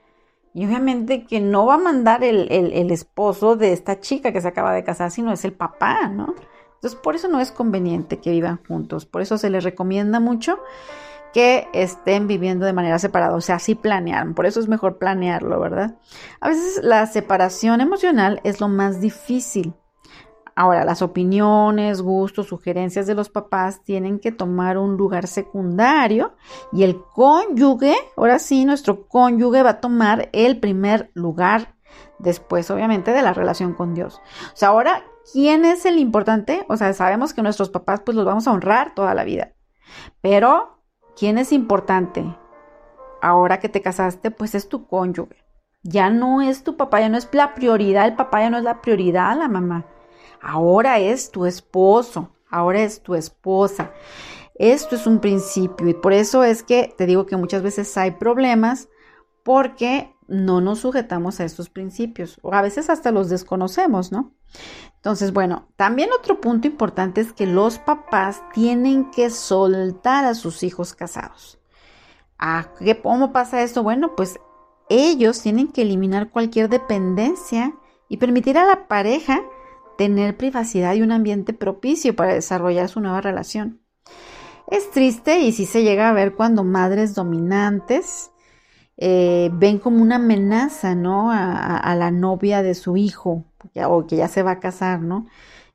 Y 0.53 0.65
obviamente 0.65 1.25
que 1.25 1.41
no 1.41 1.65
va 1.65 1.75
a 1.75 1.79
mandar 1.79 2.23
el, 2.23 2.47
el 2.49 2.91
esposo 2.91 3.57
de 3.57 3.73
esta 3.73 3.99
chica 3.99 4.31
que 4.31 4.39
se 4.39 4.47
acaba 4.47 4.73
de 4.73 4.85
casar, 4.85 5.11
sino 5.11 5.33
es 5.33 5.43
el 5.43 5.53
papá, 5.53 6.07
¿no? 6.07 6.33
Entonces, 6.79 6.97
por 6.97 7.15
eso 7.15 7.27
no 7.27 7.41
es 7.41 7.51
conveniente 7.51 8.19
que 8.19 8.31
vivan 8.31 8.61
juntos. 8.65 9.05
Por 9.05 9.21
eso 9.21 9.37
se 9.37 9.49
les 9.49 9.65
recomienda 9.65 10.21
mucho 10.21 10.59
que 11.33 11.67
estén 11.73 12.25
viviendo 12.27 12.65
de 12.65 12.71
manera 12.71 12.97
separada, 12.99 13.35
o 13.35 13.41
sea, 13.41 13.59
sí 13.59 13.75
planear. 13.75 14.33
Por 14.33 14.45
eso 14.45 14.61
es 14.61 14.69
mejor 14.69 14.97
planearlo, 14.97 15.59
¿verdad? 15.59 15.97
A 16.39 16.47
veces 16.47 16.79
la 16.81 17.05
separación 17.05 17.81
emocional 17.81 18.39
es 18.45 18.61
lo 18.61 18.69
más 18.69 19.01
difícil. 19.01 19.73
Ahora, 20.55 20.85
las 20.85 21.01
opiniones, 21.01 22.01
gustos, 22.01 22.47
sugerencias 22.47 23.07
de 23.07 23.15
los 23.15 23.29
papás 23.29 23.83
tienen 23.83 24.19
que 24.19 24.31
tomar 24.31 24.77
un 24.77 24.95
lugar 24.95 25.27
secundario 25.27 26.33
y 26.71 26.83
el 26.83 27.01
cónyuge, 27.13 27.95
ahora 28.17 28.39
sí, 28.39 28.65
nuestro 28.65 29.07
cónyuge 29.07 29.63
va 29.63 29.69
a 29.71 29.81
tomar 29.81 30.29
el 30.31 30.59
primer 30.59 31.11
lugar 31.13 31.75
después, 32.19 32.69
obviamente, 32.69 33.11
de 33.11 33.21
la 33.21 33.33
relación 33.33 33.73
con 33.73 33.93
Dios. 33.93 34.21
O 34.53 34.55
sea, 34.55 34.69
ahora 34.69 35.03
¿quién 35.31 35.65
es 35.65 35.85
el 35.85 35.97
importante? 35.99 36.65
O 36.69 36.77
sea, 36.77 36.93
sabemos 36.93 37.33
que 37.33 37.41
nuestros 37.41 37.69
papás 37.69 38.01
pues 38.01 38.15
los 38.15 38.25
vamos 38.25 38.47
a 38.47 38.51
honrar 38.51 38.93
toda 38.93 39.13
la 39.13 39.23
vida. 39.23 39.53
Pero, 40.21 40.81
¿quién 41.17 41.37
es 41.37 41.51
importante? 41.51 42.35
Ahora 43.21 43.59
que 43.59 43.69
te 43.69 43.81
casaste, 43.81 44.31
pues 44.31 44.55
es 44.55 44.69
tu 44.69 44.87
cónyuge. 44.87 45.43
Ya 45.83 46.09
no 46.09 46.41
es 46.41 46.63
tu 46.63 46.75
papá, 46.77 46.99
ya 46.99 47.09
no 47.09 47.17
es 47.17 47.29
la 47.31 47.55
prioridad, 47.55 48.05
el 48.05 48.15
papá 48.15 48.41
ya 48.41 48.49
no 48.49 48.57
es 48.57 48.63
la 48.63 48.81
prioridad, 48.81 49.37
la 49.37 49.47
mamá. 49.47 49.85
Ahora 50.41 50.99
es 50.99 51.31
tu 51.31 51.45
esposo, 51.45 52.31
ahora 52.49 52.81
es 52.81 53.01
tu 53.01 53.15
esposa. 53.15 53.91
Esto 54.55 54.95
es 54.95 55.07
un 55.07 55.19
principio 55.19 55.87
y 55.87 55.93
por 55.93 56.11
eso 56.11 56.43
es 56.43 56.63
que 56.63 56.93
te 56.97 57.05
digo 57.05 57.25
que 57.25 57.37
muchas 57.37 57.61
veces 57.61 57.95
hay 57.97 58.11
problemas 58.11 58.89
porque 59.43 60.13
no 60.29 60.61
nos 60.61 60.79
sujetamos 60.79 61.39
a 61.39 61.45
estos 61.45 61.69
principios 61.69 62.39
o 62.41 62.53
a 62.53 62.61
veces 62.61 62.89
hasta 62.89 63.11
los 63.11 63.29
desconocemos, 63.29 64.11
¿no? 64.11 64.33
Entonces, 64.95 65.33
bueno, 65.33 65.67
también 65.75 66.09
otro 66.17 66.41
punto 66.41 66.67
importante 66.67 67.21
es 67.21 67.33
que 67.33 67.45
los 67.45 67.79
papás 67.79 68.43
tienen 68.53 69.11
que 69.11 69.29
soltar 69.29 70.25
a 70.25 70.35
sus 70.35 70.63
hijos 70.63 70.93
casados. 70.93 71.59
¿A 72.37 72.69
qué, 72.77 73.01
¿Cómo 73.01 73.31
pasa 73.31 73.61
esto? 73.63 73.83
Bueno, 73.83 74.15
pues 74.15 74.39
ellos 74.89 75.41
tienen 75.41 75.69
que 75.69 75.83
eliminar 75.83 76.29
cualquier 76.29 76.69
dependencia 76.69 77.75
y 78.07 78.17
permitir 78.17 78.57
a 78.57 78.65
la 78.65 78.87
pareja 78.87 79.41
tener 79.97 80.37
privacidad 80.37 80.95
y 80.95 81.01
un 81.01 81.11
ambiente 81.11 81.53
propicio 81.53 82.15
para 82.15 82.33
desarrollar 82.33 82.89
su 82.89 83.01
nueva 83.01 83.21
relación. 83.21 83.81
Es 84.67 84.91
triste 84.91 85.39
y 85.39 85.51
sí 85.51 85.65
se 85.65 85.83
llega 85.83 86.09
a 86.09 86.13
ver 86.13 86.35
cuando 86.35 86.63
madres 86.63 87.15
dominantes 87.15 88.31
eh, 89.01 89.49
ven 89.53 89.79
como 89.79 90.01
una 90.01 90.17
amenaza, 90.17 90.93
¿no? 90.93 91.31
A, 91.31 91.95
la 91.95 92.11
novia 92.11 92.61
de 92.61 92.75
su 92.75 92.97
hijo, 92.97 93.45
o 93.85 94.05
que 94.05 94.17
ya 94.17 94.27
se 94.27 94.43
va 94.43 94.51
a 94.51 94.59
casar, 94.59 95.01
¿no? 95.01 95.25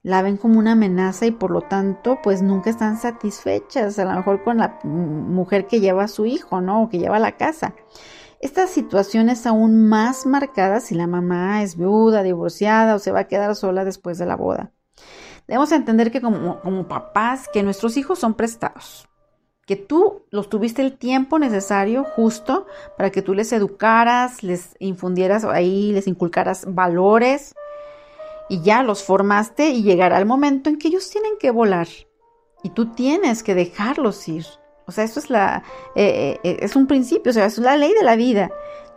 La 0.03 0.21
ven 0.21 0.37
como 0.37 0.59
una 0.59 0.73
amenaza 0.73 1.25
y 1.25 1.31
por 1.31 1.51
lo 1.51 1.63
tanto, 1.63 2.19
pues 2.23 2.43
nunca 2.43 2.69
están 2.69 2.99
satisfechas, 2.99 3.99
a 3.99 4.05
lo 4.05 4.13
mejor 4.13 4.45
con 4.45 4.59
la 4.59 4.79
mujer 4.85 5.67
que 5.67 5.81
lleva 5.81 6.05
a 6.05 6.09
su 6.09 6.27
hijo, 6.27 6.61
¿no? 6.61 6.83
O 6.83 6.89
que 6.91 6.99
lleva 6.99 7.17
a 7.17 7.21
la 7.21 7.39
casa. 7.39 7.75
Esta 8.41 8.67
situación 8.67 9.31
es 9.31 9.47
aún 9.47 9.89
más 9.89 10.27
marcada 10.27 10.81
si 10.81 10.95
la 10.95 11.07
mamá 11.07 11.63
es 11.63 11.79
viuda, 11.79 12.23
divorciada 12.23 12.95
o 12.95 12.99
se 12.99 13.11
va 13.11 13.21
a 13.21 13.29
quedar 13.29 13.57
sola 13.57 13.87
después 13.87 14.19
de 14.19 14.27
la 14.27 14.37
boda. 14.37 14.73
Debemos 15.47 15.73
entender 15.73 16.11
que 16.11 16.21
como, 16.21 16.61
como 16.61 16.87
papás, 16.89 17.49
que 17.51 17.63
nuestros 17.63 17.97
hijos 17.97 18.19
son 18.19 18.35
prestados 18.35 19.09
que 19.67 19.77
tú 19.77 20.23
los 20.31 20.49
tuviste 20.49 20.83
el 20.83 20.97
tiempo 20.97 21.39
necesario 21.39 22.05
justo 22.05 22.67
para 22.97 23.11
que 23.11 23.23
tú 23.23 23.35
les 23.35 23.53
educaras, 23.53 24.43
les 24.43 24.77
infundieras 24.79 25.45
ahí, 25.45 25.93
les 25.93 26.07
inculcaras 26.07 26.67
valores 26.69 27.55
y 28.49 28.63
ya 28.63 28.83
los 28.83 29.03
formaste 29.03 29.71
y 29.71 29.83
llegará 29.83 30.19
el 30.19 30.27
momento 30.27 30.69
en 30.69 30.79
que 30.79 30.89
ellos 30.89 31.09
tienen 31.09 31.33
que 31.39 31.51
volar 31.51 31.89
y 32.63 32.71
tú 32.71 32.93
tienes 32.93 33.43
que 33.43 33.55
dejarlos 33.55 34.29
ir. 34.29 34.47
O 34.87 34.93
sea, 34.93 35.05
esto 35.05 35.19
es 35.21 35.31
la, 35.31 35.63
eh, 35.95 36.39
eh, 36.43 36.59
es 36.61 36.77
un 36.77 36.87
principio, 36.87 37.31
o 37.31 37.33
sea, 37.33 37.47
es 37.47 37.59
la 37.59 37.77
ley 37.77 37.95
de 37.95 38.05
la 38.05 38.17
vida. 38.17 38.51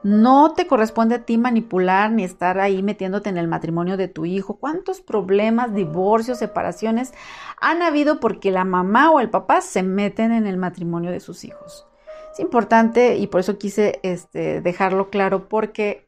No 0.03 0.53
te 0.53 0.67
corresponde 0.67 1.15
a 1.15 1.25
ti 1.25 1.37
manipular 1.37 2.11
ni 2.11 2.23
estar 2.23 2.59
ahí 2.59 2.83
metiéndote 2.83 3.29
en 3.29 3.37
el 3.37 3.47
matrimonio 3.47 3.97
de 3.97 4.07
tu 4.07 4.25
hijo. 4.25 4.57
¿Cuántos 4.57 5.01
problemas, 5.01 5.73
divorcios, 5.73 6.39
separaciones 6.39 7.13
han 7.59 7.81
habido 7.81 8.19
porque 8.19 8.51
la 8.51 8.63
mamá 8.63 9.11
o 9.11 9.19
el 9.19 9.29
papá 9.29 9.61
se 9.61 9.83
meten 9.83 10.31
en 10.31 10.47
el 10.47 10.57
matrimonio 10.57 11.11
de 11.11 11.19
sus 11.19 11.43
hijos? 11.43 11.87
Es 12.31 12.39
importante 12.39 13.17
y 13.17 13.27
por 13.27 13.39
eso 13.39 13.57
quise 13.57 13.99
este, 14.03 14.61
dejarlo 14.61 15.09
claro 15.09 15.49
porque 15.49 16.06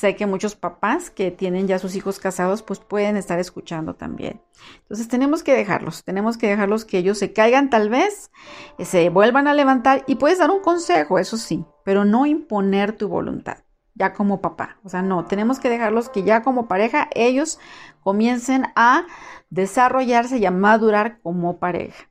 sé 0.00 0.16
que 0.16 0.24
muchos 0.24 0.54
papás 0.56 1.10
que 1.10 1.30
tienen 1.30 1.68
ya 1.68 1.78
sus 1.78 1.94
hijos 1.94 2.18
casados 2.18 2.62
pues 2.62 2.80
pueden 2.80 3.18
estar 3.18 3.38
escuchando 3.38 3.96
también. 3.96 4.40
Entonces 4.80 5.08
tenemos 5.08 5.42
que 5.42 5.52
dejarlos, 5.52 6.04
tenemos 6.04 6.38
que 6.38 6.48
dejarlos 6.48 6.86
que 6.86 6.96
ellos 6.96 7.18
se 7.18 7.34
caigan 7.34 7.68
tal 7.68 7.90
vez, 7.90 8.30
se 8.78 9.10
vuelvan 9.10 9.46
a 9.46 9.52
levantar 9.52 10.02
y 10.06 10.14
puedes 10.14 10.38
dar 10.38 10.50
un 10.50 10.62
consejo, 10.62 11.18
eso 11.18 11.36
sí, 11.36 11.66
pero 11.84 12.06
no 12.06 12.24
imponer 12.24 12.96
tu 12.96 13.08
voluntad, 13.08 13.58
ya 13.94 14.14
como 14.14 14.40
papá. 14.40 14.78
O 14.84 14.88
sea, 14.88 15.02
no, 15.02 15.26
tenemos 15.26 15.60
que 15.60 15.68
dejarlos 15.68 16.08
que 16.08 16.22
ya 16.22 16.42
como 16.42 16.66
pareja 16.66 17.10
ellos 17.14 17.58
comiencen 18.02 18.68
a 18.76 19.04
desarrollarse 19.50 20.38
y 20.38 20.46
a 20.46 20.50
madurar 20.50 21.20
como 21.20 21.58
pareja. 21.58 22.08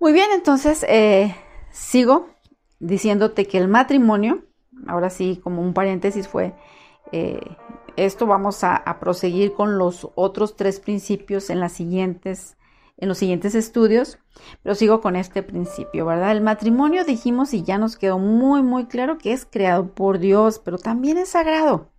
Muy 0.00 0.14
bien, 0.14 0.30
entonces 0.32 0.86
eh, 0.88 1.36
sigo 1.70 2.30
diciéndote 2.78 3.44
que 3.46 3.58
el 3.58 3.68
matrimonio, 3.68 4.44
ahora 4.86 5.10
sí, 5.10 5.38
como 5.44 5.60
un 5.60 5.74
paréntesis 5.74 6.26
fue, 6.28 6.54
eh, 7.12 7.40
esto 7.96 8.26
vamos 8.26 8.62
a, 8.64 8.84
proseguir 9.00 9.54
con 9.54 9.78
los 9.78 10.08
otros 10.14 10.56
tres 10.56 10.80
principios 10.80 11.50
en 11.50 11.60
en 13.00 13.08
los 13.08 13.18
siguientes 13.18 13.54
estudios, 13.54 14.18
pero 14.62 14.74
sigo 14.74 15.00
con 15.00 15.16
este 15.16 15.42
principio, 15.42 16.04
¿verdad? 16.06 16.32
El 16.32 16.40
matrimonio 16.40 17.04
dijimos 17.04 17.54
y 17.54 17.62
ya 17.62 17.78
nos 17.78 17.96
quedó 17.96 18.18
muy, 18.18 18.62
muy 18.62 18.86
claro 18.86 19.18
que 19.18 19.32
es 19.32 19.46
creado 19.46 19.94
por 19.94 20.18
Dios, 20.18 20.60
pero 20.64 20.78
también 20.78 21.16
es 21.16 21.30
sagrado. 21.30 21.90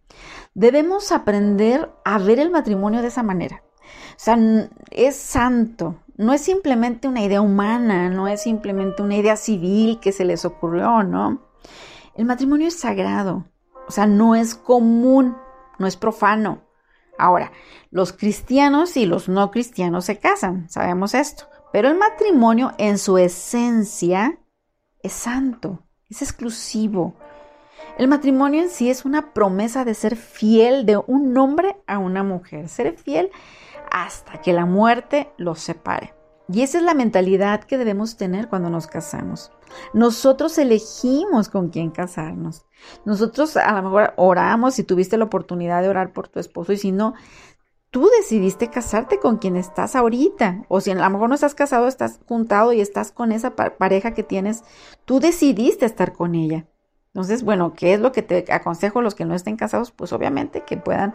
Debemos 0.53 1.11
aprender 1.11 1.89
a 2.03 2.17
ver 2.19 2.39
el 2.39 2.49
matrimonio 2.49 3.01
de 3.01 3.07
esa 3.07 3.23
manera. 3.23 3.63
O 4.11 4.17
sea, 4.17 4.37
es 4.91 5.15
santo, 5.15 5.95
no 6.17 6.33
es 6.33 6.41
simplemente 6.41 7.07
una 7.07 7.23
idea 7.23 7.39
humana, 7.39 8.09
no 8.09 8.27
es 8.27 8.41
simplemente 8.41 9.01
una 9.01 9.15
idea 9.15 9.37
civil 9.37 9.99
que 10.01 10.11
se 10.11 10.25
les 10.25 10.43
ocurrió, 10.43 11.03
¿no? 11.03 11.41
El 12.15 12.25
matrimonio 12.25 12.67
es 12.67 12.77
sagrado, 12.77 13.45
o 13.89 13.91
sea, 13.91 14.05
no 14.05 14.35
es 14.35 14.53
común, 14.53 15.35
no 15.79 15.87
es 15.87 15.97
profano. 15.97 16.61
Ahora, 17.17 17.51
los 17.89 18.13
cristianos 18.13 18.95
y 18.97 19.07
los 19.07 19.27
no 19.27 19.49
cristianos 19.49 20.05
se 20.05 20.19
casan, 20.19 20.69
sabemos 20.69 21.15
esto, 21.15 21.47
pero 21.73 21.87
el 21.87 21.97
matrimonio 21.97 22.71
en 22.77 22.99
su 22.99 23.17
esencia 23.17 24.37
es 25.01 25.11
santo, 25.11 25.79
es 26.07 26.21
exclusivo. 26.21 27.15
El 27.97 28.07
matrimonio 28.07 28.61
en 28.61 28.69
sí 28.69 28.91
es 28.91 29.05
una 29.05 29.33
promesa 29.33 29.83
de 29.85 29.95
ser 29.95 30.15
fiel 30.15 30.85
de 30.85 30.97
un 30.97 31.35
hombre 31.35 31.75
a 31.87 31.97
una 31.97 32.21
mujer, 32.21 32.69
ser 32.69 32.95
fiel 32.95 33.31
hasta 33.91 34.39
que 34.39 34.53
la 34.53 34.67
muerte 34.67 35.33
los 35.37 35.59
separe. 35.61 36.18
Y 36.51 36.63
esa 36.63 36.79
es 36.79 36.83
la 36.83 36.95
mentalidad 36.95 37.63
que 37.63 37.77
debemos 37.77 38.17
tener 38.17 38.47
cuando 38.47 38.71
nos 38.71 38.87
casamos. 38.87 39.51
Nosotros 39.93 40.57
elegimos 40.57 41.47
con 41.47 41.69
quién 41.69 41.91
casarnos. 41.91 42.65
Nosotros 43.05 43.55
a 43.55 43.71
lo 43.73 43.83
mejor 43.83 44.13
oramos 44.15 44.73
si 44.73 44.83
tuviste 44.83 45.17
la 45.17 45.25
oportunidad 45.25 45.83
de 45.83 45.89
orar 45.89 46.11
por 46.11 46.27
tu 46.27 46.39
esposo 46.39 46.73
y 46.73 46.77
si 46.77 46.91
no, 46.91 47.13
tú 47.91 48.09
decidiste 48.17 48.71
casarte 48.71 49.19
con 49.19 49.37
quien 49.37 49.57
estás 49.57 49.95
ahorita. 49.95 50.63
O 50.69 50.81
si 50.81 50.89
a 50.89 50.95
lo 50.95 51.09
mejor 51.11 51.29
no 51.29 51.35
estás 51.35 51.53
casado, 51.53 51.87
estás 51.87 52.19
juntado 52.25 52.73
y 52.73 52.81
estás 52.81 53.11
con 53.11 53.31
esa 53.31 53.55
pareja 53.55 54.15
que 54.15 54.23
tienes, 54.23 54.63
tú 55.05 55.19
decidiste 55.19 55.85
estar 55.85 56.13
con 56.13 56.33
ella. 56.33 56.65
Entonces, 57.13 57.43
bueno, 57.43 57.73
¿qué 57.75 57.93
es 57.93 57.99
lo 57.99 58.11
que 58.11 58.23
te 58.23 58.51
aconsejo 58.51 58.99
a 58.99 59.01
los 59.03 59.13
que 59.13 59.25
no 59.25 59.35
estén 59.35 59.55
casados? 59.55 59.91
Pues 59.91 60.13
obviamente 60.13 60.63
que 60.65 60.77
puedan 60.77 61.13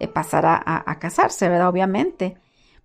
eh, 0.00 0.08
pasar 0.08 0.44
a, 0.44 0.60
a 0.64 0.98
casarse, 0.98 1.48
¿verdad? 1.48 1.68
Obviamente 1.68 2.36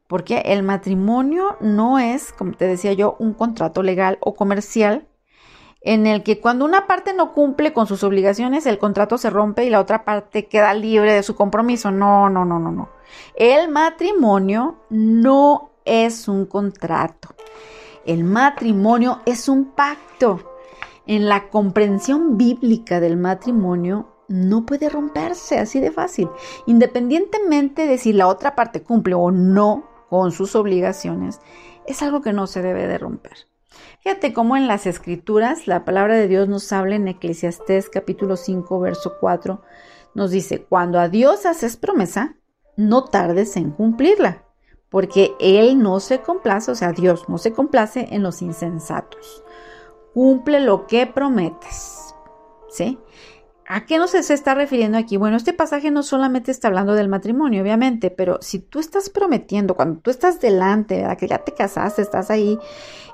porque 0.08 0.40
el 0.46 0.64
matrimonio 0.64 1.58
no 1.60 2.00
es, 2.00 2.32
como 2.34 2.54
te 2.54 2.66
decía 2.66 2.94
yo, 2.94 3.16
un 3.20 3.34
contrato 3.34 3.84
legal 3.84 4.18
o 4.22 4.36
comercial 4.36 5.08
en 5.82 6.08
el 6.08 6.24
que 6.24 6.42
cuando 6.42 6.66
una 6.66 6.88
parte 6.88 7.14
no 7.14 7.34
cumple 7.34 7.72
con 7.72 7.88
sus 7.88 8.04
obligaciones, 8.04 8.66
el 8.66 8.78
contrato 8.78 9.18
se 9.18 9.30
rompe 9.30 9.66
y 9.66 9.70
la 9.70 9.80
otra 9.80 10.04
parte 10.04 10.48
queda 10.48 10.74
libre 10.74 11.14
de 11.14 11.24
su 11.24 11.36
compromiso. 11.36 11.92
No, 11.92 12.30
no, 12.30 12.46
no, 12.46 12.60
no, 12.60 12.72
no. 12.72 12.90
El 13.36 13.70
matrimonio 13.70 14.76
no 14.90 15.72
es 15.86 16.28
un 16.28 16.46
contrato. 16.46 17.30
El 18.06 18.24
matrimonio 18.24 19.22
es 19.26 19.48
un 19.48 19.72
pacto. 19.72 20.42
En 21.06 21.30
la 21.30 21.50
comprensión 21.50 22.38
bíblica 22.38 23.00
del 23.00 23.16
matrimonio 23.16 24.10
no 24.28 24.66
puede 24.66 24.90
romperse 24.90 25.58
así 25.58 25.80
de 25.80 25.92
fácil, 25.92 26.28
independientemente 26.66 27.88
de 27.88 27.98
si 27.98 28.12
la 28.12 28.28
otra 28.28 28.56
parte 28.56 28.84
cumple 28.84 29.14
o 29.14 29.32
no 29.32 29.97
con 30.10 30.32
sus 30.32 30.56
obligaciones, 30.56 31.40
es 31.86 32.02
algo 32.02 32.22
que 32.22 32.34
no 32.34 32.48
se 32.48 32.62
debe 32.62 32.88
de 32.88 32.98
romper. 32.98 33.48
Fíjate 34.02 34.34
cómo 34.34 34.56
en 34.58 34.68
las 34.68 34.86
escrituras 34.86 35.68
la 35.68 35.86
palabra 35.86 36.16
de 36.16 36.28
Dios 36.28 36.48
nos 36.48 36.72
habla 36.72 36.96
en 36.96 37.08
Eclesiastés 37.08 37.90
capítulo 37.90 38.38
5 38.38 38.80
verso 38.80 39.14
4, 39.20 39.62
nos 40.14 40.32
dice, 40.32 40.64
cuando 40.64 41.00
a 41.00 41.10
Dios 41.10 41.46
haces 41.46 41.78
promesa, 41.78 42.36
no 42.76 43.04
tardes 43.06 43.58
en 43.58 43.72
cumplirla, 43.72 44.44
porque 44.90 45.34
Él 45.40 45.80
no 45.80 46.00
se 46.00 46.22
complace, 46.22 46.72
o 46.72 46.76
sea, 46.76 46.92
Dios 46.94 47.28
no 47.28 47.38
se 47.38 47.54
complace 47.54 48.08
en 48.12 48.24
los 48.24 48.42
insensatos. 48.42 49.44
Cumple 50.14 50.60
lo 50.62 50.88
que 50.88 51.06
prometes. 51.06 52.16
¿Sí? 52.70 52.98
¿A 53.70 53.86
qué 53.86 53.98
nos 53.98 54.12
se 54.12 54.34
está 54.34 54.54
refiriendo 54.54 54.98
aquí? 54.98 55.18
Bueno, 55.18 55.36
este 55.36 55.52
pasaje 55.52 55.92
no 55.92 56.02
solamente 56.02 56.52
está 56.52 56.70
hablando 56.70 56.94
del 56.94 57.10
matrimonio, 57.10 57.62
obviamente, 57.62 58.10
pero 58.10 58.38
si 58.42 58.60
tú 58.60 58.80
estás 58.80 59.10
prometiendo, 59.10 59.76
cuando 59.76 60.00
tú 60.00 60.10
estás 60.10 60.40
delante, 60.40 61.02
¿verdad? 61.02 61.18
Que 61.18 61.28
ya 61.28 61.40
te 61.40 61.54
casaste, 61.54 62.02
estás 62.02 62.32
ahí 62.32 62.58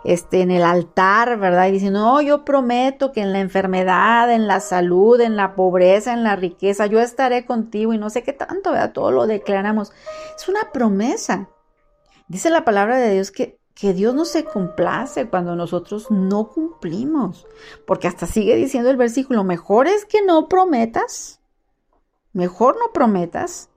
este, 0.04 0.42
en 0.42 0.52
el 0.52 0.62
altar, 0.62 1.40
¿verdad? 1.40 1.70
Y 1.70 1.72
diciendo, 1.72 2.02
no, 2.02 2.22
yo 2.22 2.46
prometo 2.46 3.12
que 3.12 3.22
en 3.22 3.34
la 3.34 3.40
enfermedad, 3.40 4.32
en 4.32 4.46
la 4.46 4.60
salud, 4.60 5.20
en 5.22 5.36
la 5.36 5.56
pobreza, 5.56 6.14
en 6.14 6.24
la 6.24 6.36
riqueza, 6.36 6.86
yo 6.86 7.00
estaré 7.00 7.46
contigo 7.48 7.92
y 7.92 7.98
no 7.98 8.12
sé 8.12 8.22
qué 8.22 8.34
tanto, 8.34 8.74
¿verdad? 8.74 8.92
Todo 8.94 9.10
lo 9.10 9.26
declaramos. 9.26 9.92
Es 10.38 10.48
una 10.48 10.72
promesa. 10.72 11.50
Dice 12.28 12.52
la 12.52 12.64
palabra 12.64 12.98
de 12.98 13.12
Dios 13.12 13.32
que 13.32 13.58
que 13.74 13.94
Dios 13.94 14.14
no 14.14 14.26
se 14.26 14.46
complace 14.46 15.28
cuando 15.30 15.56
nosotros 15.56 16.12
no 16.12 16.50
cumplimos. 16.50 17.48
Porque 17.86 18.08
hasta 18.08 18.28
sigue 18.28 18.56
diciendo 18.56 18.90
el 18.90 18.98
versículo, 18.98 19.44
mejor 19.44 19.88
es 19.88 20.06
que 20.06 20.22
no 20.24 20.48
prometas, 20.48 21.42
mejor 22.34 22.78
no 22.78 22.94
prometas 22.94 23.70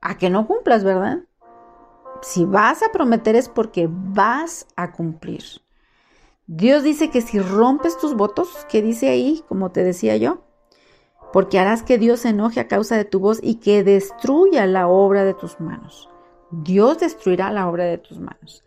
a 0.00 0.16
que 0.16 0.30
no 0.30 0.46
cumplas, 0.46 0.84
¿verdad? 0.84 1.24
Si 2.22 2.44
vas 2.44 2.82
a 2.82 2.92
prometer 2.92 3.36
es 3.36 3.48
porque 3.48 3.88
vas 3.90 4.66
a 4.76 4.92
cumplir. 4.92 5.42
Dios 6.46 6.82
dice 6.82 7.10
que 7.10 7.20
si 7.20 7.38
rompes 7.38 7.98
tus 7.98 8.14
votos, 8.14 8.66
que 8.68 8.82
dice 8.82 9.08
ahí, 9.08 9.44
como 9.48 9.70
te 9.70 9.82
decía 9.82 10.16
yo, 10.16 10.42
porque 11.32 11.58
harás 11.58 11.82
que 11.82 11.98
Dios 11.98 12.20
se 12.20 12.28
enoje 12.28 12.60
a 12.60 12.68
causa 12.68 12.96
de 12.96 13.04
tu 13.04 13.18
voz 13.18 13.40
y 13.42 13.56
que 13.56 13.82
destruya 13.82 14.66
la 14.66 14.86
obra 14.86 15.24
de 15.24 15.34
tus 15.34 15.58
manos. 15.58 16.10
Dios 16.50 16.98
destruirá 16.98 17.50
la 17.50 17.68
obra 17.68 17.84
de 17.84 17.98
tus 17.98 18.20
manos 18.20 18.64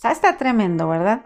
sea, 0.00 0.12
está 0.12 0.38
tremendo, 0.38 0.88
¿verdad? 0.88 1.22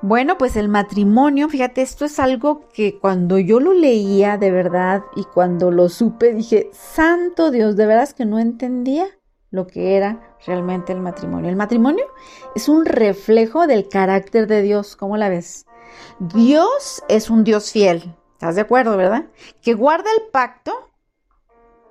Bueno, 0.00 0.38
pues 0.38 0.54
el 0.56 0.68
matrimonio, 0.68 1.48
fíjate, 1.48 1.82
esto 1.82 2.04
es 2.04 2.20
algo 2.20 2.68
que 2.68 2.98
cuando 3.00 3.38
yo 3.38 3.58
lo 3.58 3.72
leía 3.72 4.36
de 4.36 4.50
verdad 4.50 5.02
y 5.16 5.24
cuando 5.24 5.70
lo 5.70 5.88
supe 5.88 6.34
dije, 6.34 6.70
santo 6.72 7.50
Dios, 7.50 7.74
de 7.74 7.86
verdad 7.86 8.04
es 8.04 8.14
que 8.14 8.26
no 8.26 8.38
entendía 8.38 9.06
lo 9.50 9.66
que 9.66 9.96
era 9.96 10.36
realmente 10.46 10.92
el 10.92 11.00
matrimonio. 11.00 11.48
El 11.48 11.56
matrimonio 11.56 12.04
es 12.54 12.68
un 12.68 12.84
reflejo 12.84 13.66
del 13.66 13.88
carácter 13.88 14.46
de 14.46 14.62
Dios, 14.62 14.94
¿cómo 14.94 15.16
la 15.16 15.28
ves? 15.28 15.66
Dios 16.18 17.02
es 17.08 17.30
un 17.30 17.44
Dios 17.44 17.72
fiel, 17.72 18.14
¿estás 18.34 18.56
de 18.56 18.60
acuerdo, 18.60 18.96
verdad? 18.96 19.26
Que 19.62 19.74
guarda 19.74 20.10
el 20.16 20.30
pacto 20.30 20.90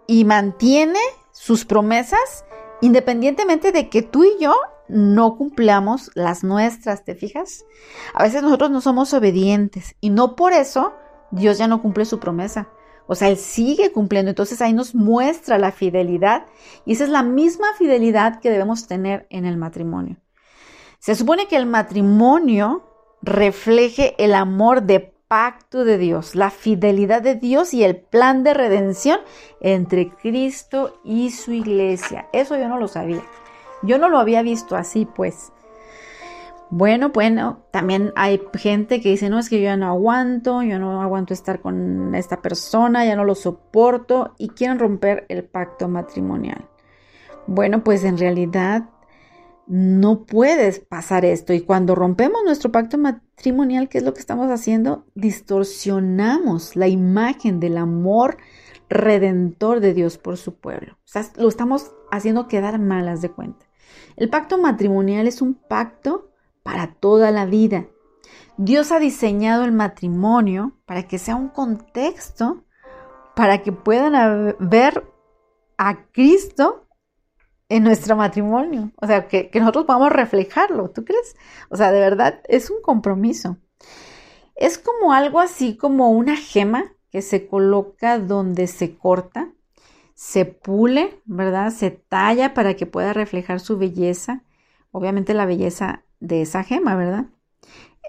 y 0.07 0.23
mantiene 0.23 0.99
sus 1.31 1.65
promesas 1.65 2.45
independientemente 2.81 3.71
de 3.71 3.89
que 3.89 4.01
tú 4.01 4.23
y 4.23 4.37
yo 4.39 4.53
no 4.93 5.37
cumplamos 5.37 6.11
las 6.15 6.43
nuestras, 6.43 7.03
¿te 7.03 7.15
fijas? 7.15 7.65
A 8.13 8.23
veces 8.23 8.41
nosotros 8.41 8.71
no 8.71 8.81
somos 8.81 9.13
obedientes 9.13 9.95
y 9.99 10.09
no 10.09 10.35
por 10.35 10.53
eso 10.53 10.93
Dios 11.31 11.57
ya 11.57 11.67
no 11.67 11.81
cumple 11.81 12.05
su 12.05 12.19
promesa. 12.19 12.69
O 13.07 13.15
sea, 13.15 13.27
Él 13.27 13.37
sigue 13.37 13.91
cumpliendo. 13.91 14.29
Entonces 14.29 14.61
ahí 14.61 14.73
nos 14.73 14.95
muestra 14.95 15.57
la 15.57 15.71
fidelidad 15.71 16.45
y 16.85 16.93
esa 16.93 17.03
es 17.03 17.09
la 17.09 17.23
misma 17.23 17.67
fidelidad 17.77 18.39
que 18.39 18.49
debemos 18.49 18.87
tener 18.87 19.27
en 19.29 19.45
el 19.45 19.57
matrimonio. 19.57 20.17
Se 20.99 21.15
supone 21.15 21.47
que 21.47 21.57
el 21.57 21.65
matrimonio 21.65 22.83
refleje 23.21 24.15
el 24.23 24.33
amor 24.33 24.83
de 24.83 25.13
pacto 25.27 25.83
de 25.83 25.97
Dios, 25.97 26.35
la 26.35 26.51
fidelidad 26.51 27.21
de 27.21 27.35
Dios 27.35 27.73
y 27.73 27.83
el 27.83 27.97
plan 27.97 28.43
de 28.43 28.53
redención 28.53 29.19
entre 29.59 30.11
Cristo 30.11 31.01
y 31.03 31.31
su 31.31 31.51
iglesia. 31.51 32.29
Eso 32.31 32.55
yo 32.55 32.69
no 32.69 32.77
lo 32.77 32.87
sabía. 32.87 33.23
Yo 33.83 33.97
no 33.97 34.09
lo 34.09 34.17
había 34.19 34.41
visto 34.41 34.75
así, 34.75 35.05
pues. 35.05 35.51
Bueno, 36.69 37.09
bueno, 37.09 37.59
también 37.69 38.11
hay 38.15 38.41
gente 38.55 38.99
que 38.99 39.09
dice, 39.09 39.29
no, 39.29 39.37
es 39.37 39.47
que 39.47 39.57
yo 39.57 39.65
ya 39.65 39.77
no 39.77 39.87
aguanto, 39.87 40.63
yo 40.63 40.79
no 40.79 41.01
aguanto 41.03 41.33
estar 41.33 41.61
con 41.61 42.15
esta 42.15 42.41
persona, 42.41 43.05
ya 43.05 43.15
no 43.15 43.25
lo 43.25 43.35
soporto 43.35 44.33
y 44.39 44.49
quieren 44.49 44.79
romper 44.79 45.25
el 45.29 45.43
pacto 45.43 45.87
matrimonial. 45.87 46.67
Bueno, 47.45 47.83
pues 47.83 48.03
en 48.03 48.17
realidad 48.17 48.89
no 49.67 50.25
puedes 50.25 50.79
pasar 50.79 51.25
esto 51.25 51.53
y 51.53 51.61
cuando 51.61 51.95
rompemos 51.95 52.41
nuestro 52.43 52.71
pacto 52.71 52.97
matrimonial, 52.97 53.87
¿qué 53.87 53.99
es 53.99 54.03
lo 54.03 54.13
que 54.13 54.19
estamos 54.19 54.49
haciendo? 54.49 55.05
Distorsionamos 55.15 56.75
la 56.75 56.87
imagen 56.87 57.59
del 57.59 57.77
amor 57.77 58.37
redentor 58.89 59.79
de 59.79 59.93
Dios 59.93 60.17
por 60.17 60.37
su 60.37 60.55
pueblo. 60.55 60.93
O 60.93 61.07
sea, 61.07 61.23
lo 61.37 61.47
estamos 61.49 61.91
haciendo 62.11 62.47
quedar 62.47 62.79
malas 62.79 63.21
de 63.21 63.29
cuenta. 63.29 63.65
El 64.15 64.29
pacto 64.29 64.57
matrimonial 64.57 65.27
es 65.27 65.41
un 65.41 65.55
pacto 65.55 66.31
para 66.63 66.95
toda 66.95 67.31
la 67.31 67.45
vida. 67.45 67.87
Dios 68.57 68.91
ha 68.91 68.99
diseñado 68.99 69.65
el 69.65 69.71
matrimonio 69.71 70.77
para 70.85 71.07
que 71.07 71.17
sea 71.17 71.35
un 71.35 71.49
contexto 71.49 72.63
para 73.35 73.63
que 73.63 73.71
puedan 73.71 74.55
ver 74.59 75.03
a 75.77 76.05
Cristo 76.11 76.87
en 77.69 77.83
nuestro 77.83 78.15
matrimonio. 78.15 78.91
O 79.01 79.07
sea, 79.07 79.27
que, 79.27 79.49
nosotros 79.55 79.85
podamos 79.85 80.11
reflejarlo, 80.11 80.91
¿tú 80.91 81.03
crees? 81.03 81.35
O 81.69 81.75
sea, 81.75 81.91
de 81.91 81.99
verdad 81.99 82.41
es 82.47 82.69
un 82.69 82.81
compromiso. 82.81 83.57
Es 84.55 84.77
como 84.77 85.13
algo 85.13 85.39
así 85.39 85.75
como 85.75 86.11
una 86.11 86.37
gema 86.37 86.93
que 87.09 87.21
se 87.21 87.47
coloca 87.47 88.19
donde 88.19 88.67
se 88.67 88.97
corta 88.97 89.51
se 90.15 90.45
pule, 90.45 91.21
¿verdad? 91.25 91.71
Se 91.71 91.91
talla 91.91 92.53
para 92.53 92.75
que 92.75 92.85
pueda 92.85 93.13
reflejar 93.13 93.59
su 93.59 93.77
belleza, 93.77 94.43
obviamente 94.91 95.33
la 95.33 95.45
belleza 95.45 96.03
de 96.19 96.41
esa 96.41 96.63
gema, 96.63 96.95
¿verdad? 96.95 97.25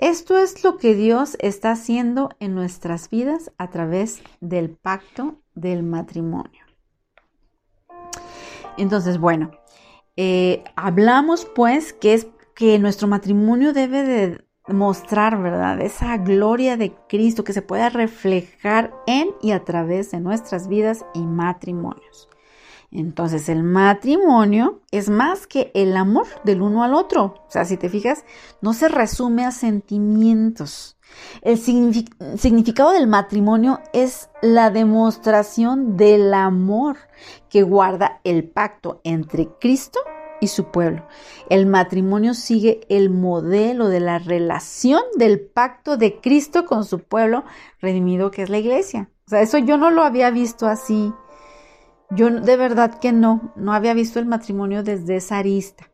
Esto 0.00 0.38
es 0.38 0.64
lo 0.64 0.76
que 0.76 0.94
Dios 0.94 1.36
está 1.40 1.72
haciendo 1.72 2.30
en 2.40 2.54
nuestras 2.54 3.08
vidas 3.10 3.52
a 3.58 3.70
través 3.70 4.22
del 4.40 4.70
pacto 4.70 5.36
del 5.54 5.82
matrimonio. 5.82 6.64
Entonces, 8.76 9.18
bueno, 9.18 9.52
eh, 10.16 10.64
hablamos 10.74 11.44
pues 11.54 11.92
que 11.92 12.14
es 12.14 12.26
que 12.54 12.78
nuestro 12.78 13.08
matrimonio 13.08 13.72
debe 13.72 14.02
de 14.02 14.43
mostrar, 14.68 15.42
¿verdad? 15.42 15.80
Esa 15.80 16.16
gloria 16.16 16.76
de 16.76 16.94
Cristo 17.08 17.44
que 17.44 17.52
se 17.52 17.62
pueda 17.62 17.90
reflejar 17.90 18.94
en 19.06 19.28
y 19.42 19.52
a 19.52 19.64
través 19.64 20.10
de 20.10 20.20
nuestras 20.20 20.68
vidas 20.68 21.04
y 21.14 21.20
matrimonios. 21.20 22.28
Entonces 22.90 23.48
el 23.48 23.64
matrimonio 23.64 24.80
es 24.92 25.10
más 25.10 25.46
que 25.48 25.72
el 25.74 25.96
amor 25.96 26.26
del 26.44 26.62
uno 26.62 26.84
al 26.84 26.94
otro. 26.94 27.34
O 27.46 27.50
sea, 27.50 27.64
si 27.64 27.76
te 27.76 27.88
fijas, 27.88 28.24
no 28.60 28.72
se 28.72 28.88
resume 28.88 29.44
a 29.44 29.50
sentimientos. 29.50 30.96
El 31.42 31.58
significado 31.58 32.92
del 32.92 33.08
matrimonio 33.08 33.80
es 33.92 34.30
la 34.42 34.70
demostración 34.70 35.96
del 35.96 36.32
amor 36.32 36.96
que 37.48 37.62
guarda 37.62 38.20
el 38.24 38.48
pacto 38.48 39.00
entre 39.04 39.48
Cristo 39.60 39.98
y 40.44 40.48
su 40.48 40.66
pueblo. 40.66 41.06
El 41.50 41.66
matrimonio 41.66 42.34
sigue 42.34 42.80
el 42.88 43.10
modelo 43.10 43.88
de 43.88 44.00
la 44.00 44.18
relación 44.18 45.02
del 45.16 45.40
pacto 45.40 45.96
de 45.96 46.20
Cristo 46.20 46.64
con 46.64 46.84
su 46.84 47.00
pueblo 47.00 47.44
redimido 47.80 48.30
que 48.30 48.42
es 48.42 48.50
la 48.50 48.58
iglesia. 48.58 49.10
O 49.26 49.30
sea, 49.30 49.40
eso 49.40 49.58
yo 49.58 49.76
no 49.76 49.90
lo 49.90 50.02
había 50.02 50.30
visto 50.30 50.66
así. 50.66 51.12
Yo 52.10 52.30
de 52.30 52.56
verdad 52.56 52.98
que 53.00 53.12
no, 53.12 53.52
no 53.56 53.72
había 53.72 53.94
visto 53.94 54.18
el 54.18 54.26
matrimonio 54.26 54.82
desde 54.82 55.16
esa 55.16 55.38
arista. 55.38 55.90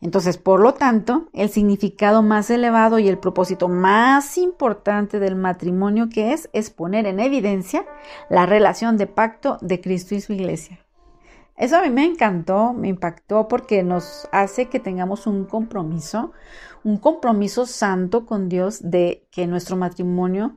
Entonces, 0.00 0.38
por 0.38 0.60
lo 0.60 0.72
tanto, 0.72 1.28
el 1.34 1.50
significado 1.50 2.22
más 2.22 2.48
elevado 2.48 2.98
y 2.98 3.08
el 3.08 3.18
propósito 3.18 3.68
más 3.68 4.38
importante 4.38 5.18
del 5.18 5.36
matrimonio 5.36 6.08
que 6.08 6.32
es 6.32 6.48
es 6.54 6.70
poner 6.70 7.06
en 7.06 7.20
evidencia 7.20 7.84
la 8.30 8.46
relación 8.46 8.96
de 8.96 9.06
pacto 9.06 9.58
de 9.60 9.80
Cristo 9.80 10.14
y 10.14 10.22
su 10.22 10.32
iglesia. 10.32 10.80
Eso 11.60 11.76
a 11.76 11.82
mí 11.82 11.90
me 11.90 12.06
encantó, 12.06 12.72
me 12.72 12.88
impactó 12.88 13.46
porque 13.46 13.82
nos 13.82 14.26
hace 14.32 14.70
que 14.70 14.80
tengamos 14.80 15.26
un 15.26 15.44
compromiso, 15.44 16.32
un 16.84 16.96
compromiso 16.96 17.66
santo 17.66 18.24
con 18.24 18.48
Dios 18.48 18.80
de 18.82 19.28
que 19.30 19.46
nuestro 19.46 19.76
matrimonio, 19.76 20.56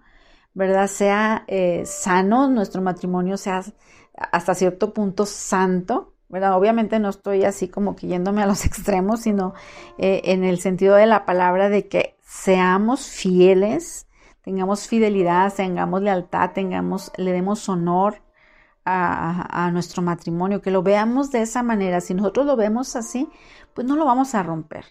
¿verdad? 0.54 0.88
Sea 0.88 1.44
eh, 1.48 1.84
sano, 1.86 2.48
nuestro 2.48 2.82
matrimonio 2.82 3.36
sea 3.36 3.66
hasta 4.16 4.56
cierto 4.56 4.94
punto 4.94 5.26
santo, 5.26 6.14
¿verdad? 6.30 6.58
Obviamente 6.58 7.00
no 7.00 7.10
estoy 7.10 7.44
así 7.44 7.68
como 7.68 7.98
que 7.98 8.08
yéndome 8.08 8.42
a 8.42 8.48
los 8.48 8.66
extremos, 8.66 9.20
sino 9.24 9.54
eh, 9.98 10.22
en 10.24 10.46
el 10.46 10.58
sentido 10.62 10.96
de 10.96 11.06
la 11.06 11.26
palabra 11.26 11.68
de 11.68 11.90
que 11.90 12.16
seamos 12.22 13.08
fieles, 13.08 14.08
tengamos 14.42 14.88
fidelidad, 14.88 15.54
tengamos 15.54 16.02
lealtad, 16.02 16.52
tengamos, 16.54 17.12
le 17.18 17.34
demos 17.34 17.68
honor 17.68 18.23
a, 18.86 19.70
nuestro 19.72 20.02
matrimonio, 20.02 20.62
que 20.62 20.72
lo 20.72 20.84
veamos 20.84 21.32
de 21.32 21.42
esa 21.42 21.64
manera. 21.64 22.02
Si 22.02 22.14
nosotros 22.14 22.46
lo 22.46 22.56
vemos 22.56 22.96
así, 22.96 23.30
pues 23.74 23.88
no 23.88 23.96
lo 23.96 24.06
vamos 24.06 24.36
a 24.36 24.44
romper. 24.44 24.86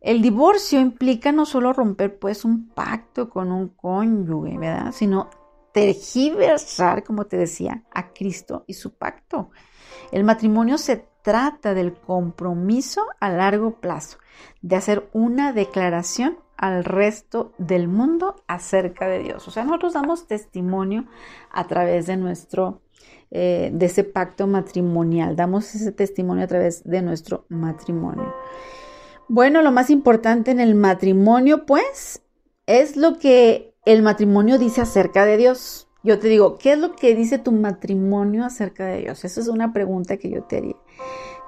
El 0.00 0.22
divorcio 0.22 0.80
implica 0.80 1.32
no 1.32 1.44
solo 1.44 1.72
romper 1.72 2.18
pues 2.18 2.44
un 2.44 2.68
pacto 2.68 3.28
con 3.28 3.50
un 3.50 3.68
cónyuge, 3.68 4.58
¿verdad? 4.58 4.92
Sino 4.92 5.28
tergiversar, 5.72 7.04
como 7.04 7.26
te 7.26 7.36
decía, 7.36 7.84
a 7.92 8.12
Cristo 8.12 8.64
y 8.66 8.74
su 8.74 8.94
pacto. 8.94 9.50
El 10.12 10.24
matrimonio 10.24 10.78
se 10.78 11.08
trata 11.22 11.74
del 11.74 11.94
compromiso 11.94 13.06
a 13.20 13.28
largo 13.28 13.80
plazo, 13.80 14.18
de 14.62 14.76
hacer 14.76 15.08
una 15.12 15.52
declaración 15.52 16.38
al 16.56 16.84
resto 16.84 17.52
del 17.58 17.88
mundo 17.88 18.42
acerca 18.48 19.06
de 19.06 19.20
Dios. 19.20 19.46
O 19.46 19.50
sea, 19.50 19.64
nosotros 19.64 19.92
damos 19.94 20.26
testimonio 20.26 21.06
a 21.50 21.66
través 21.66 22.06
de 22.06 22.16
nuestro, 22.16 22.82
eh, 23.30 23.70
de 23.72 23.86
ese 23.86 24.04
pacto 24.04 24.46
matrimonial, 24.46 25.36
damos 25.36 25.74
ese 25.74 25.92
testimonio 25.92 26.44
a 26.44 26.48
través 26.48 26.82
de 26.84 27.02
nuestro 27.02 27.44
matrimonio. 27.48 28.34
Bueno, 29.28 29.60
lo 29.62 29.72
más 29.72 29.90
importante 29.90 30.50
en 30.50 30.60
el 30.60 30.74
matrimonio, 30.74 31.66
pues, 31.66 32.22
es 32.66 32.96
lo 32.96 33.18
que 33.18 33.74
el 33.84 34.02
matrimonio 34.02 34.58
dice 34.58 34.80
acerca 34.80 35.24
de 35.26 35.36
Dios. 35.36 35.88
Yo 36.02 36.18
te 36.18 36.28
digo, 36.28 36.56
¿qué 36.56 36.72
es 36.72 36.78
lo 36.78 36.96
que 36.96 37.14
dice 37.14 37.38
tu 37.38 37.52
matrimonio 37.52 38.44
acerca 38.44 38.86
de 38.86 39.00
Dios? 39.00 39.24
Esa 39.24 39.40
es 39.40 39.48
una 39.48 39.72
pregunta 39.72 40.16
que 40.16 40.30
yo 40.30 40.44
te 40.44 40.58
haría. 40.58 40.76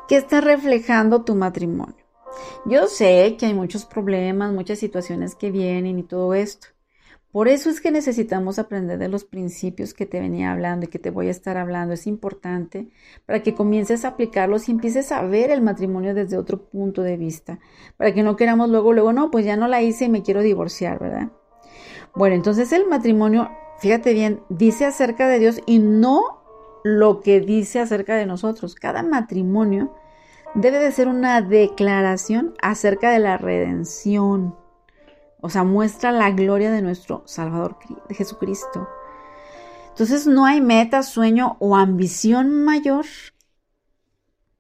¿Qué 0.08 0.16
está 0.16 0.40
reflejando 0.40 1.22
tu 1.22 1.34
matrimonio? 1.34 2.04
Yo 2.66 2.86
sé 2.88 3.36
que 3.38 3.46
hay 3.46 3.54
muchos 3.54 3.86
problemas, 3.86 4.52
muchas 4.52 4.78
situaciones 4.78 5.34
que 5.34 5.50
vienen 5.50 5.98
y 5.98 6.02
todo 6.02 6.34
esto. 6.34 6.68
Por 7.32 7.46
eso 7.46 7.70
es 7.70 7.80
que 7.80 7.92
necesitamos 7.92 8.58
aprender 8.58 8.98
de 8.98 9.08
los 9.08 9.24
principios 9.24 9.94
que 9.94 10.04
te 10.04 10.18
venía 10.18 10.50
hablando 10.50 10.86
y 10.86 10.88
que 10.88 10.98
te 10.98 11.10
voy 11.10 11.28
a 11.28 11.30
estar 11.30 11.56
hablando. 11.56 11.94
Es 11.94 12.08
importante 12.08 12.88
para 13.24 13.40
que 13.40 13.54
comiences 13.54 14.04
a 14.04 14.08
aplicarlos 14.08 14.68
y 14.68 14.72
empieces 14.72 15.12
a 15.12 15.22
ver 15.22 15.50
el 15.50 15.62
matrimonio 15.62 16.12
desde 16.12 16.36
otro 16.36 16.64
punto 16.64 17.02
de 17.02 17.16
vista. 17.16 17.60
Para 17.96 18.12
que 18.12 18.24
no 18.24 18.34
queramos 18.34 18.68
luego, 18.68 18.92
luego, 18.92 19.12
no, 19.12 19.30
pues 19.30 19.44
ya 19.44 19.56
no 19.56 19.68
la 19.68 19.80
hice 19.80 20.06
y 20.06 20.08
me 20.08 20.22
quiero 20.22 20.42
divorciar, 20.42 20.98
¿verdad? 20.98 21.28
Bueno, 22.16 22.34
entonces 22.34 22.72
el 22.72 22.88
matrimonio, 22.88 23.48
fíjate 23.78 24.12
bien, 24.12 24.40
dice 24.48 24.84
acerca 24.84 25.28
de 25.28 25.38
Dios 25.38 25.60
y 25.66 25.78
no 25.78 26.42
lo 26.82 27.20
que 27.20 27.40
dice 27.40 27.78
acerca 27.78 28.16
de 28.16 28.26
nosotros. 28.26 28.74
Cada 28.74 29.04
matrimonio 29.04 29.94
debe 30.54 30.80
de 30.80 30.90
ser 30.90 31.06
una 31.06 31.42
declaración 31.42 32.54
acerca 32.60 33.12
de 33.12 33.20
la 33.20 33.36
redención 33.36 34.56
o 35.42 35.50
sea, 35.50 35.64
muestra 35.64 36.12
la 36.12 36.30
gloria 36.30 36.70
de 36.70 36.82
nuestro 36.82 37.22
Salvador 37.26 37.78
de 38.08 38.14
Jesucristo. 38.14 38.88
Entonces 39.90 40.26
no 40.26 40.46
hay 40.46 40.60
meta, 40.60 41.02
sueño 41.02 41.56
o 41.58 41.76
ambición 41.76 42.64
mayor, 42.64 43.04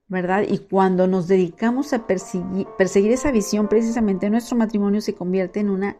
¿verdad? 0.08 0.44
Y 0.46 0.58
cuando 0.58 1.06
nos 1.06 1.28
dedicamos 1.28 1.92
a 1.92 2.06
perseguir, 2.06 3.12
esa 3.12 3.30
visión, 3.30 3.68
precisamente 3.68 4.28
nuestro 4.28 4.56
matrimonio 4.56 5.00
se 5.00 5.14
convierte 5.14 5.60
en 5.60 5.70
una, 5.70 5.96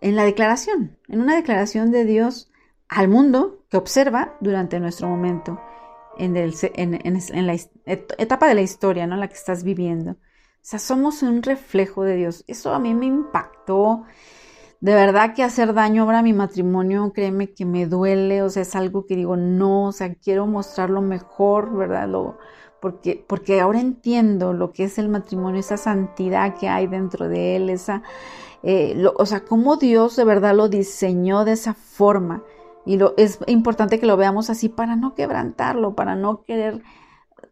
en 0.00 0.16
la 0.16 0.24
declaración, 0.24 0.96
en 1.08 1.20
una 1.20 1.34
declaración 1.34 1.90
de 1.90 2.04
Dios 2.04 2.50
al 2.88 3.08
mundo 3.08 3.64
que 3.68 3.76
observa 3.76 4.36
durante 4.40 4.78
nuestro 4.78 5.08
momento, 5.08 5.60
en, 6.18 6.36
en, 6.36 7.46
la 7.46 7.54
etapa 8.18 8.46
de 8.46 8.54
la 8.54 8.62
historia, 8.62 9.06
¿no? 9.06 9.16
La 9.16 9.28
que 9.28 9.34
estás 9.34 9.64
viviendo. 9.64 10.16
O 10.62 10.64
sea, 10.64 10.78
somos 10.78 11.24
un 11.24 11.42
reflejo 11.42 12.04
de 12.04 12.14
Dios. 12.14 12.44
Eso 12.46 12.72
a 12.72 12.78
mí 12.78 12.94
me 12.94 13.06
impactó. 13.06 14.04
De 14.80 14.94
verdad 14.94 15.34
que 15.34 15.42
hacer 15.42 15.74
daño 15.74 16.04
ahora 16.04 16.20
a 16.20 16.22
mi 16.22 16.32
matrimonio, 16.32 17.12
créeme 17.12 17.52
que 17.52 17.64
me 17.64 17.86
duele, 17.86 18.42
o 18.42 18.50
sea, 18.50 18.62
es 18.62 18.76
algo 18.76 19.04
que 19.04 19.16
digo, 19.16 19.36
no, 19.36 19.88
o 19.88 19.92
sea, 19.92 20.14
quiero 20.14 20.46
mostrarlo 20.46 21.00
mejor, 21.02 21.76
¿verdad? 21.76 22.08
Lo, 22.08 22.38
porque, 22.80 23.24
porque 23.28 23.60
ahora 23.60 23.80
entiendo 23.80 24.52
lo 24.52 24.72
que 24.72 24.84
es 24.84 24.98
el 24.98 25.08
matrimonio, 25.08 25.60
esa 25.60 25.76
santidad 25.76 26.56
que 26.56 26.68
hay 26.68 26.86
dentro 26.86 27.28
de 27.28 27.56
él, 27.56 27.70
esa, 27.70 28.02
eh, 28.62 29.04
o 29.16 29.26
sea, 29.26 29.44
cómo 29.44 29.76
Dios 29.76 30.16
de 30.16 30.24
verdad 30.24 30.54
lo 30.54 30.68
diseñó 30.68 31.44
de 31.44 31.52
esa 31.52 31.74
forma. 31.74 32.42
Y 32.84 32.96
lo, 32.98 33.14
es 33.16 33.38
importante 33.46 34.00
que 34.00 34.06
lo 34.06 34.16
veamos 34.16 34.50
así 34.50 34.68
para 34.68 34.96
no 34.96 35.14
quebrantarlo, 35.14 35.94
para 35.94 36.16
no 36.16 36.42
querer 36.42 36.82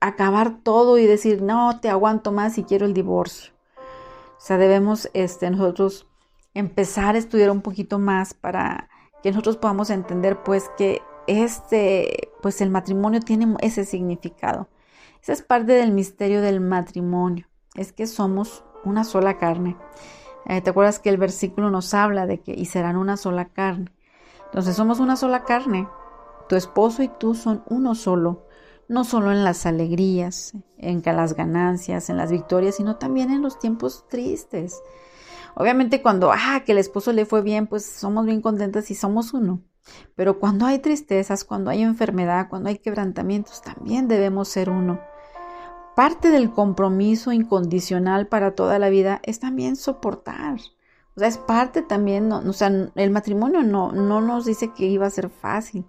acabar 0.01 0.63
todo 0.63 0.99
y 0.99 1.07
decir, 1.07 1.43
no, 1.43 1.81
te 1.81 1.91
aguanto 1.91 2.33
más 2.33 2.59
y 2.59 2.65
quiero 2.65 2.87
el 2.87 2.95
divorcio. 2.95 3.53
O 3.77 4.41
sea, 4.43 4.57
debemos 4.57 5.11
este, 5.13 5.51
nosotros 5.51 6.07
empezar 6.55 7.15
a 7.15 7.19
estudiar 7.19 7.51
un 7.51 7.61
poquito 7.61 7.99
más 7.99 8.35
para 8.35 8.89
que 9.23 9.31
nosotros 9.31 9.59
podamos 9.59 9.91
entender 9.91 10.43
pues 10.43 10.71
que 10.77 11.03
este, 11.27 12.31
pues 12.43 12.61
el 12.61 12.71
matrimonio 12.71 13.21
tiene 13.21 13.55
ese 13.61 13.85
significado. 13.85 14.69
Esa 15.23 15.35
es 15.35 15.43
parte 15.43 15.73
del 15.73 15.93
misterio 15.93 16.41
del 16.41 16.61
matrimonio, 16.61 17.47
es 17.75 17.93
que 17.93 18.07
somos 18.07 18.65
una 18.85 19.05
sola 19.05 19.37
carne. 19.37 19.77
Eh, 20.47 20.63
¿Te 20.63 20.71
acuerdas 20.71 20.99
que 20.99 21.11
el 21.11 21.19
versículo 21.19 21.71
nos 21.71 21.93
habla 21.93 22.27
de 22.27 22.41
que 22.41 22.53
y 22.53 22.65
serán 22.65 22.97
una 22.97 23.19
sola 23.19 23.51
carne? 23.51 23.93
Entonces 24.47 24.75
somos 24.75 24.99
una 24.99 25.17
sola 25.17 25.45
carne. 25.45 25.87
Tu 26.49 26.57
esposo 26.57 27.03
y 27.03 27.09
tú 27.09 27.35
son 27.35 27.63
uno 27.69 27.95
solo 27.95 28.47
no 28.91 29.05
solo 29.05 29.31
en 29.31 29.45
las 29.45 29.67
alegrías, 29.67 30.53
en 30.77 31.01
las 31.05 31.35
ganancias, 31.37 32.11
en 32.11 32.17
las 32.17 32.33
victorias, 32.33 32.75
sino 32.75 32.97
también 32.97 33.31
en 33.31 33.41
los 33.41 33.61
tiempos 33.61 34.09
tristes. 34.09 34.83
Obviamente 35.55 36.03
cuando, 36.03 36.33
ah, 36.33 36.65
que 36.67 36.73
el 36.73 36.79
esposo 36.79 37.13
le 37.13 37.25
fue 37.25 37.41
bien, 37.41 37.69
pues 37.69 37.87
somos 37.87 38.27
bien 38.27 38.43
contentas 38.43 38.91
y 38.91 38.97
somos 38.97 39.33
uno. 39.33 39.63
Pero 40.17 40.41
cuando 40.41 40.67
hay 40.67 40.81
tristezas, 40.81 41.45
cuando 41.45 41.71
hay 41.71 41.83
enfermedad, 41.83 42.49
cuando 42.51 42.69
hay 42.69 42.79
quebrantamientos, 42.79 43.63
también 43.63 44.09
debemos 44.09 44.49
ser 44.49 44.69
uno. 44.69 45.01
Parte 45.95 46.31
del 46.31 46.51
compromiso 46.51 47.31
incondicional 47.31 48.27
para 48.27 48.57
toda 48.57 48.81
la 48.81 48.89
vida 48.89 49.21
es 49.23 49.39
también 49.39 49.77
soportar. 49.77 50.59
O 51.15 51.21
sea, 51.21 51.29
es 51.29 51.39
parte 51.39 51.83
también, 51.83 52.33
o 52.33 52.53
sea, 52.53 52.73
el 52.97 53.11
matrimonio 53.13 53.63
no, 53.63 53.93
no 53.93 54.21
nos 54.21 54.47
dice 54.47 54.73
que 54.73 54.87
iba 54.87 55.07
a 55.07 55.11
ser 55.11 55.31
fácil 55.31 55.87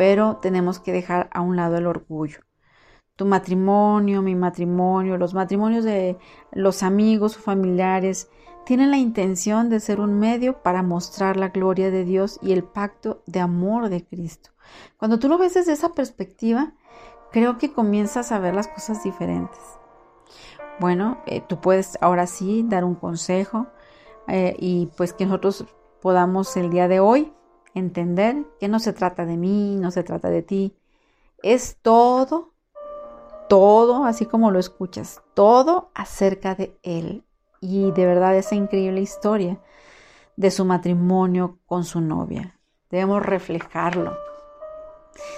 pero 0.00 0.38
tenemos 0.38 0.78
que 0.78 0.92
dejar 0.92 1.28
a 1.30 1.42
un 1.42 1.56
lado 1.56 1.76
el 1.76 1.86
orgullo. 1.86 2.38
Tu 3.16 3.26
matrimonio, 3.26 4.22
mi 4.22 4.34
matrimonio, 4.34 5.18
los 5.18 5.34
matrimonios 5.34 5.84
de 5.84 6.16
los 6.52 6.82
amigos 6.82 7.36
o 7.36 7.40
familiares 7.40 8.30
tienen 8.64 8.90
la 8.90 8.96
intención 8.96 9.68
de 9.68 9.78
ser 9.78 10.00
un 10.00 10.18
medio 10.18 10.62
para 10.62 10.82
mostrar 10.82 11.36
la 11.36 11.50
gloria 11.50 11.90
de 11.90 12.06
Dios 12.06 12.38
y 12.40 12.52
el 12.52 12.64
pacto 12.64 13.22
de 13.26 13.40
amor 13.40 13.90
de 13.90 14.02
Cristo. 14.02 14.52
Cuando 14.96 15.18
tú 15.18 15.28
lo 15.28 15.36
ves 15.36 15.52
desde 15.52 15.72
esa 15.72 15.92
perspectiva, 15.92 16.72
creo 17.30 17.58
que 17.58 17.70
comienzas 17.70 18.32
a 18.32 18.38
ver 18.38 18.54
las 18.54 18.68
cosas 18.68 19.04
diferentes. 19.04 19.60
Bueno, 20.78 21.18
eh, 21.26 21.42
tú 21.46 21.60
puedes 21.60 21.98
ahora 22.00 22.26
sí 22.26 22.64
dar 22.66 22.84
un 22.84 22.94
consejo 22.94 23.66
eh, 24.28 24.56
y 24.58 24.86
pues 24.96 25.12
que 25.12 25.26
nosotros 25.26 25.66
podamos 26.00 26.56
el 26.56 26.70
día 26.70 26.88
de 26.88 27.00
hoy 27.00 27.34
entender 27.74 28.44
que 28.58 28.68
no 28.68 28.78
se 28.80 28.92
trata 28.92 29.26
de 29.26 29.36
mí, 29.36 29.76
no 29.76 29.90
se 29.90 30.02
trata 30.02 30.30
de 30.30 30.42
ti, 30.42 30.76
es 31.42 31.76
todo, 31.82 32.52
todo, 33.48 34.04
así 34.04 34.26
como 34.26 34.50
lo 34.50 34.58
escuchas, 34.58 35.22
todo 35.34 35.90
acerca 35.94 36.54
de 36.54 36.78
Él. 36.82 37.24
Y 37.60 37.90
de 37.92 38.06
verdad 38.06 38.36
esa 38.36 38.54
increíble 38.54 39.00
historia 39.00 39.60
de 40.36 40.50
su 40.50 40.64
matrimonio 40.64 41.58
con 41.66 41.84
su 41.84 42.00
novia. 42.00 42.58
Debemos 42.90 43.22
reflejarlo. 43.22 44.16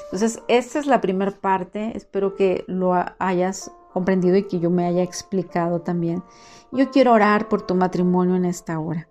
Entonces, 0.04 0.42
esta 0.48 0.78
es 0.78 0.86
la 0.86 1.00
primera 1.00 1.32
parte. 1.32 1.96
Espero 1.96 2.34
que 2.34 2.64
lo 2.68 2.94
hayas 3.18 3.72
comprendido 3.92 4.36
y 4.36 4.44
que 4.44 4.60
yo 4.60 4.70
me 4.70 4.86
haya 4.86 5.02
explicado 5.02 5.80
también. 5.80 6.22
Yo 6.70 6.90
quiero 6.90 7.12
orar 7.12 7.48
por 7.48 7.62
tu 7.62 7.74
matrimonio 7.74 8.36
en 8.36 8.44
esta 8.44 8.78
hora. 8.78 9.08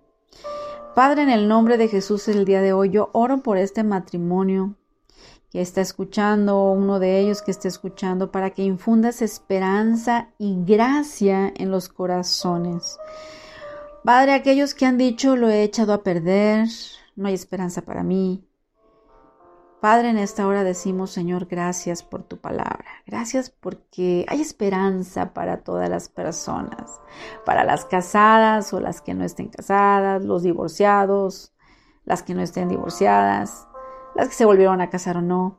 Padre, 0.94 1.22
en 1.22 1.30
el 1.30 1.48
nombre 1.48 1.78
de 1.78 1.88
Jesús 1.88 2.28
el 2.28 2.44
día 2.44 2.60
de 2.60 2.74
hoy, 2.74 2.90
yo 2.90 3.08
oro 3.12 3.38
por 3.38 3.56
este 3.56 3.82
matrimonio 3.82 4.76
que 5.50 5.62
está 5.62 5.80
escuchando, 5.80 6.70
uno 6.70 6.98
de 6.98 7.18
ellos 7.18 7.40
que 7.40 7.50
esté 7.50 7.68
escuchando, 7.68 8.30
para 8.30 8.50
que 8.50 8.62
infundas 8.62 9.22
esperanza 9.22 10.28
y 10.36 10.62
gracia 10.66 11.50
en 11.56 11.70
los 11.70 11.88
corazones. 11.88 12.98
Padre, 14.04 14.34
aquellos 14.34 14.74
que 14.74 14.84
han 14.84 14.98
dicho 14.98 15.34
lo 15.34 15.48
he 15.48 15.62
echado 15.62 15.94
a 15.94 16.02
perder, 16.02 16.68
no 17.16 17.28
hay 17.28 17.34
esperanza 17.34 17.80
para 17.80 18.02
mí, 18.02 18.44
Padre, 19.82 20.10
en 20.10 20.18
esta 20.18 20.46
hora 20.46 20.62
decimos, 20.62 21.10
Señor, 21.10 21.46
gracias 21.46 22.04
por 22.04 22.22
tu 22.22 22.36
palabra. 22.38 22.84
Gracias 23.04 23.50
porque 23.50 24.24
hay 24.28 24.40
esperanza 24.40 25.34
para 25.34 25.64
todas 25.64 25.88
las 25.88 26.08
personas, 26.08 27.00
para 27.44 27.64
las 27.64 27.84
casadas 27.84 28.72
o 28.72 28.78
las 28.78 29.00
que 29.00 29.12
no 29.12 29.24
estén 29.24 29.48
casadas, 29.48 30.24
los 30.24 30.44
divorciados, 30.44 31.52
las 32.04 32.22
que 32.22 32.32
no 32.32 32.42
estén 32.42 32.68
divorciadas, 32.68 33.66
las 34.14 34.28
que 34.28 34.34
se 34.34 34.44
volvieron 34.44 34.80
a 34.80 34.88
casar 34.88 35.16
o 35.16 35.20
no. 35.20 35.58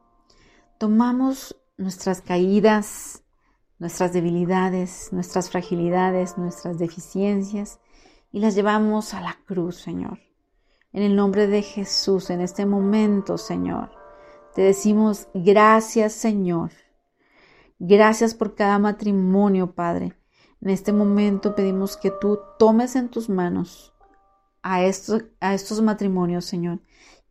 Tomamos 0.77 1.62
nuestras 1.75 2.21
caídas, 2.21 3.25
nuestras 3.77 4.13
debilidades, 4.13 5.12
nuestras 5.12 5.49
fragilidades, 5.49 6.38
nuestras 6.38 6.77
deficiencias 6.77 7.81
y 8.31 8.39
las 8.39 8.55
llevamos 8.55 9.13
a 9.13 9.19
la 9.19 9.38
cruz, 9.45 9.81
Señor. 9.81 10.19
En 10.93 11.03
el 11.03 11.13
nombre 11.13 11.47
de 11.47 11.62
Jesús, 11.62 12.29
en 12.29 12.39
este 12.39 12.65
momento, 12.65 13.38
Señor, 13.38 14.01
te 14.55 14.61
decimos 14.61 15.27
gracias, 15.33 16.13
Señor. 16.13 16.71
Gracias 17.79 18.33
por 18.35 18.55
cada 18.55 18.79
matrimonio, 18.79 19.73
Padre. 19.73 20.13
En 20.61 20.69
este 20.69 20.93
momento 20.93 21.55
pedimos 21.55 21.97
que 21.97 22.11
tú 22.11 22.39
tomes 22.57 22.95
en 22.95 23.09
tus 23.09 23.27
manos 23.29 23.93
a 24.61 24.83
estos, 24.83 25.81
matrimonios, 25.81 26.45
Señor, 26.45 26.79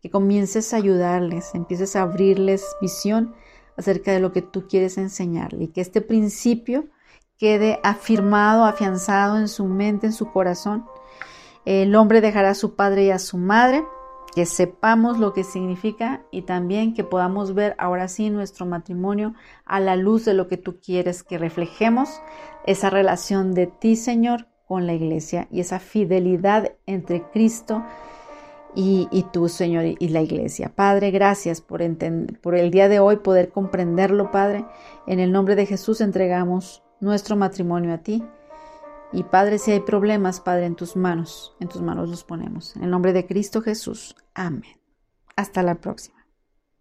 que 0.02 0.10
comiences 0.10 0.74
a 0.74 0.76
ayudarles, 0.76 1.54
empieces 1.54 1.96
a 1.96 2.02
abrirles 2.02 2.66
visión 2.80 3.34
acerca 3.78 4.12
de 4.12 4.20
lo 4.20 4.32
que 4.32 4.42
tú 4.42 4.66
quieres 4.68 4.98
enseñarle 4.98 5.64
y 5.64 5.68
que 5.68 5.80
este 5.80 6.02
principio 6.02 6.88
quede 7.38 7.80
afirmado, 7.82 8.66
afianzado 8.66 9.38
en 9.38 9.48
su 9.48 9.64
mente, 9.64 10.08
en 10.08 10.12
su 10.12 10.30
corazón. 10.30 10.84
El 11.64 11.94
hombre 11.94 12.20
dejará 12.20 12.50
a 12.50 12.54
su 12.54 12.74
padre 12.74 13.04
y 13.04 13.10
a 13.10 13.18
su 13.18 13.38
madre, 13.38 13.82
que 14.34 14.46
sepamos 14.46 15.18
lo 15.18 15.32
que 15.34 15.44
significa 15.44 16.22
y 16.30 16.42
también 16.42 16.94
que 16.94 17.04
podamos 17.04 17.54
ver 17.54 17.74
ahora 17.78 18.08
sí 18.08 18.30
nuestro 18.30 18.64
matrimonio 18.64 19.34
a 19.64 19.78
la 19.78 19.96
luz 19.96 20.24
de 20.24 20.34
lo 20.34 20.48
que 20.48 20.56
tú 20.56 20.80
quieres 20.80 21.22
que 21.22 21.38
reflejemos, 21.38 22.22
esa 22.66 22.88
relación 22.88 23.52
de 23.54 23.66
ti, 23.66 23.96
Señor, 23.96 24.46
con 24.66 24.86
la 24.86 24.94
iglesia 24.94 25.48
y 25.50 25.60
esa 25.60 25.78
fidelidad 25.78 26.72
entre 26.86 27.22
Cristo 27.30 27.84
y, 28.74 29.26
tú, 29.34 29.50
Señor, 29.50 29.84
y 29.98 30.08
la 30.08 30.22
iglesia. 30.22 30.72
Padre, 30.74 31.10
gracias 31.10 31.60
por, 31.60 31.82
por 32.40 32.54
el 32.54 32.70
día 32.70 32.88
de 32.88 33.00
hoy 33.00 33.16
poder 33.16 33.50
comprenderlo, 33.50 34.30
Padre. 34.30 34.64
En 35.06 35.20
el 35.20 35.30
nombre 35.30 35.56
de 35.56 35.66
Jesús 35.66 36.00
entregamos 36.00 36.82
nuestro 37.00 37.36
matrimonio 37.36 37.92
a 37.92 37.98
ti. 37.98 38.24
Y 39.12 39.24
Padre, 39.24 39.58
si 39.58 39.72
hay 39.72 39.80
problemas, 39.80 40.40
Padre, 40.40 40.66
en 40.66 40.74
tus 40.74 40.96
manos, 40.96 41.54
en 41.60 41.68
tus 41.68 41.82
manos 41.82 42.08
los 42.08 42.24
ponemos. 42.24 42.74
En 42.76 42.84
el 42.84 42.90
nombre 42.90 43.12
de 43.12 43.26
Cristo 43.26 43.60
Jesús. 43.60 44.16
Amén. 44.34 44.80
Hasta 45.36 45.62
la 45.62 45.74
próxima. 45.74 46.21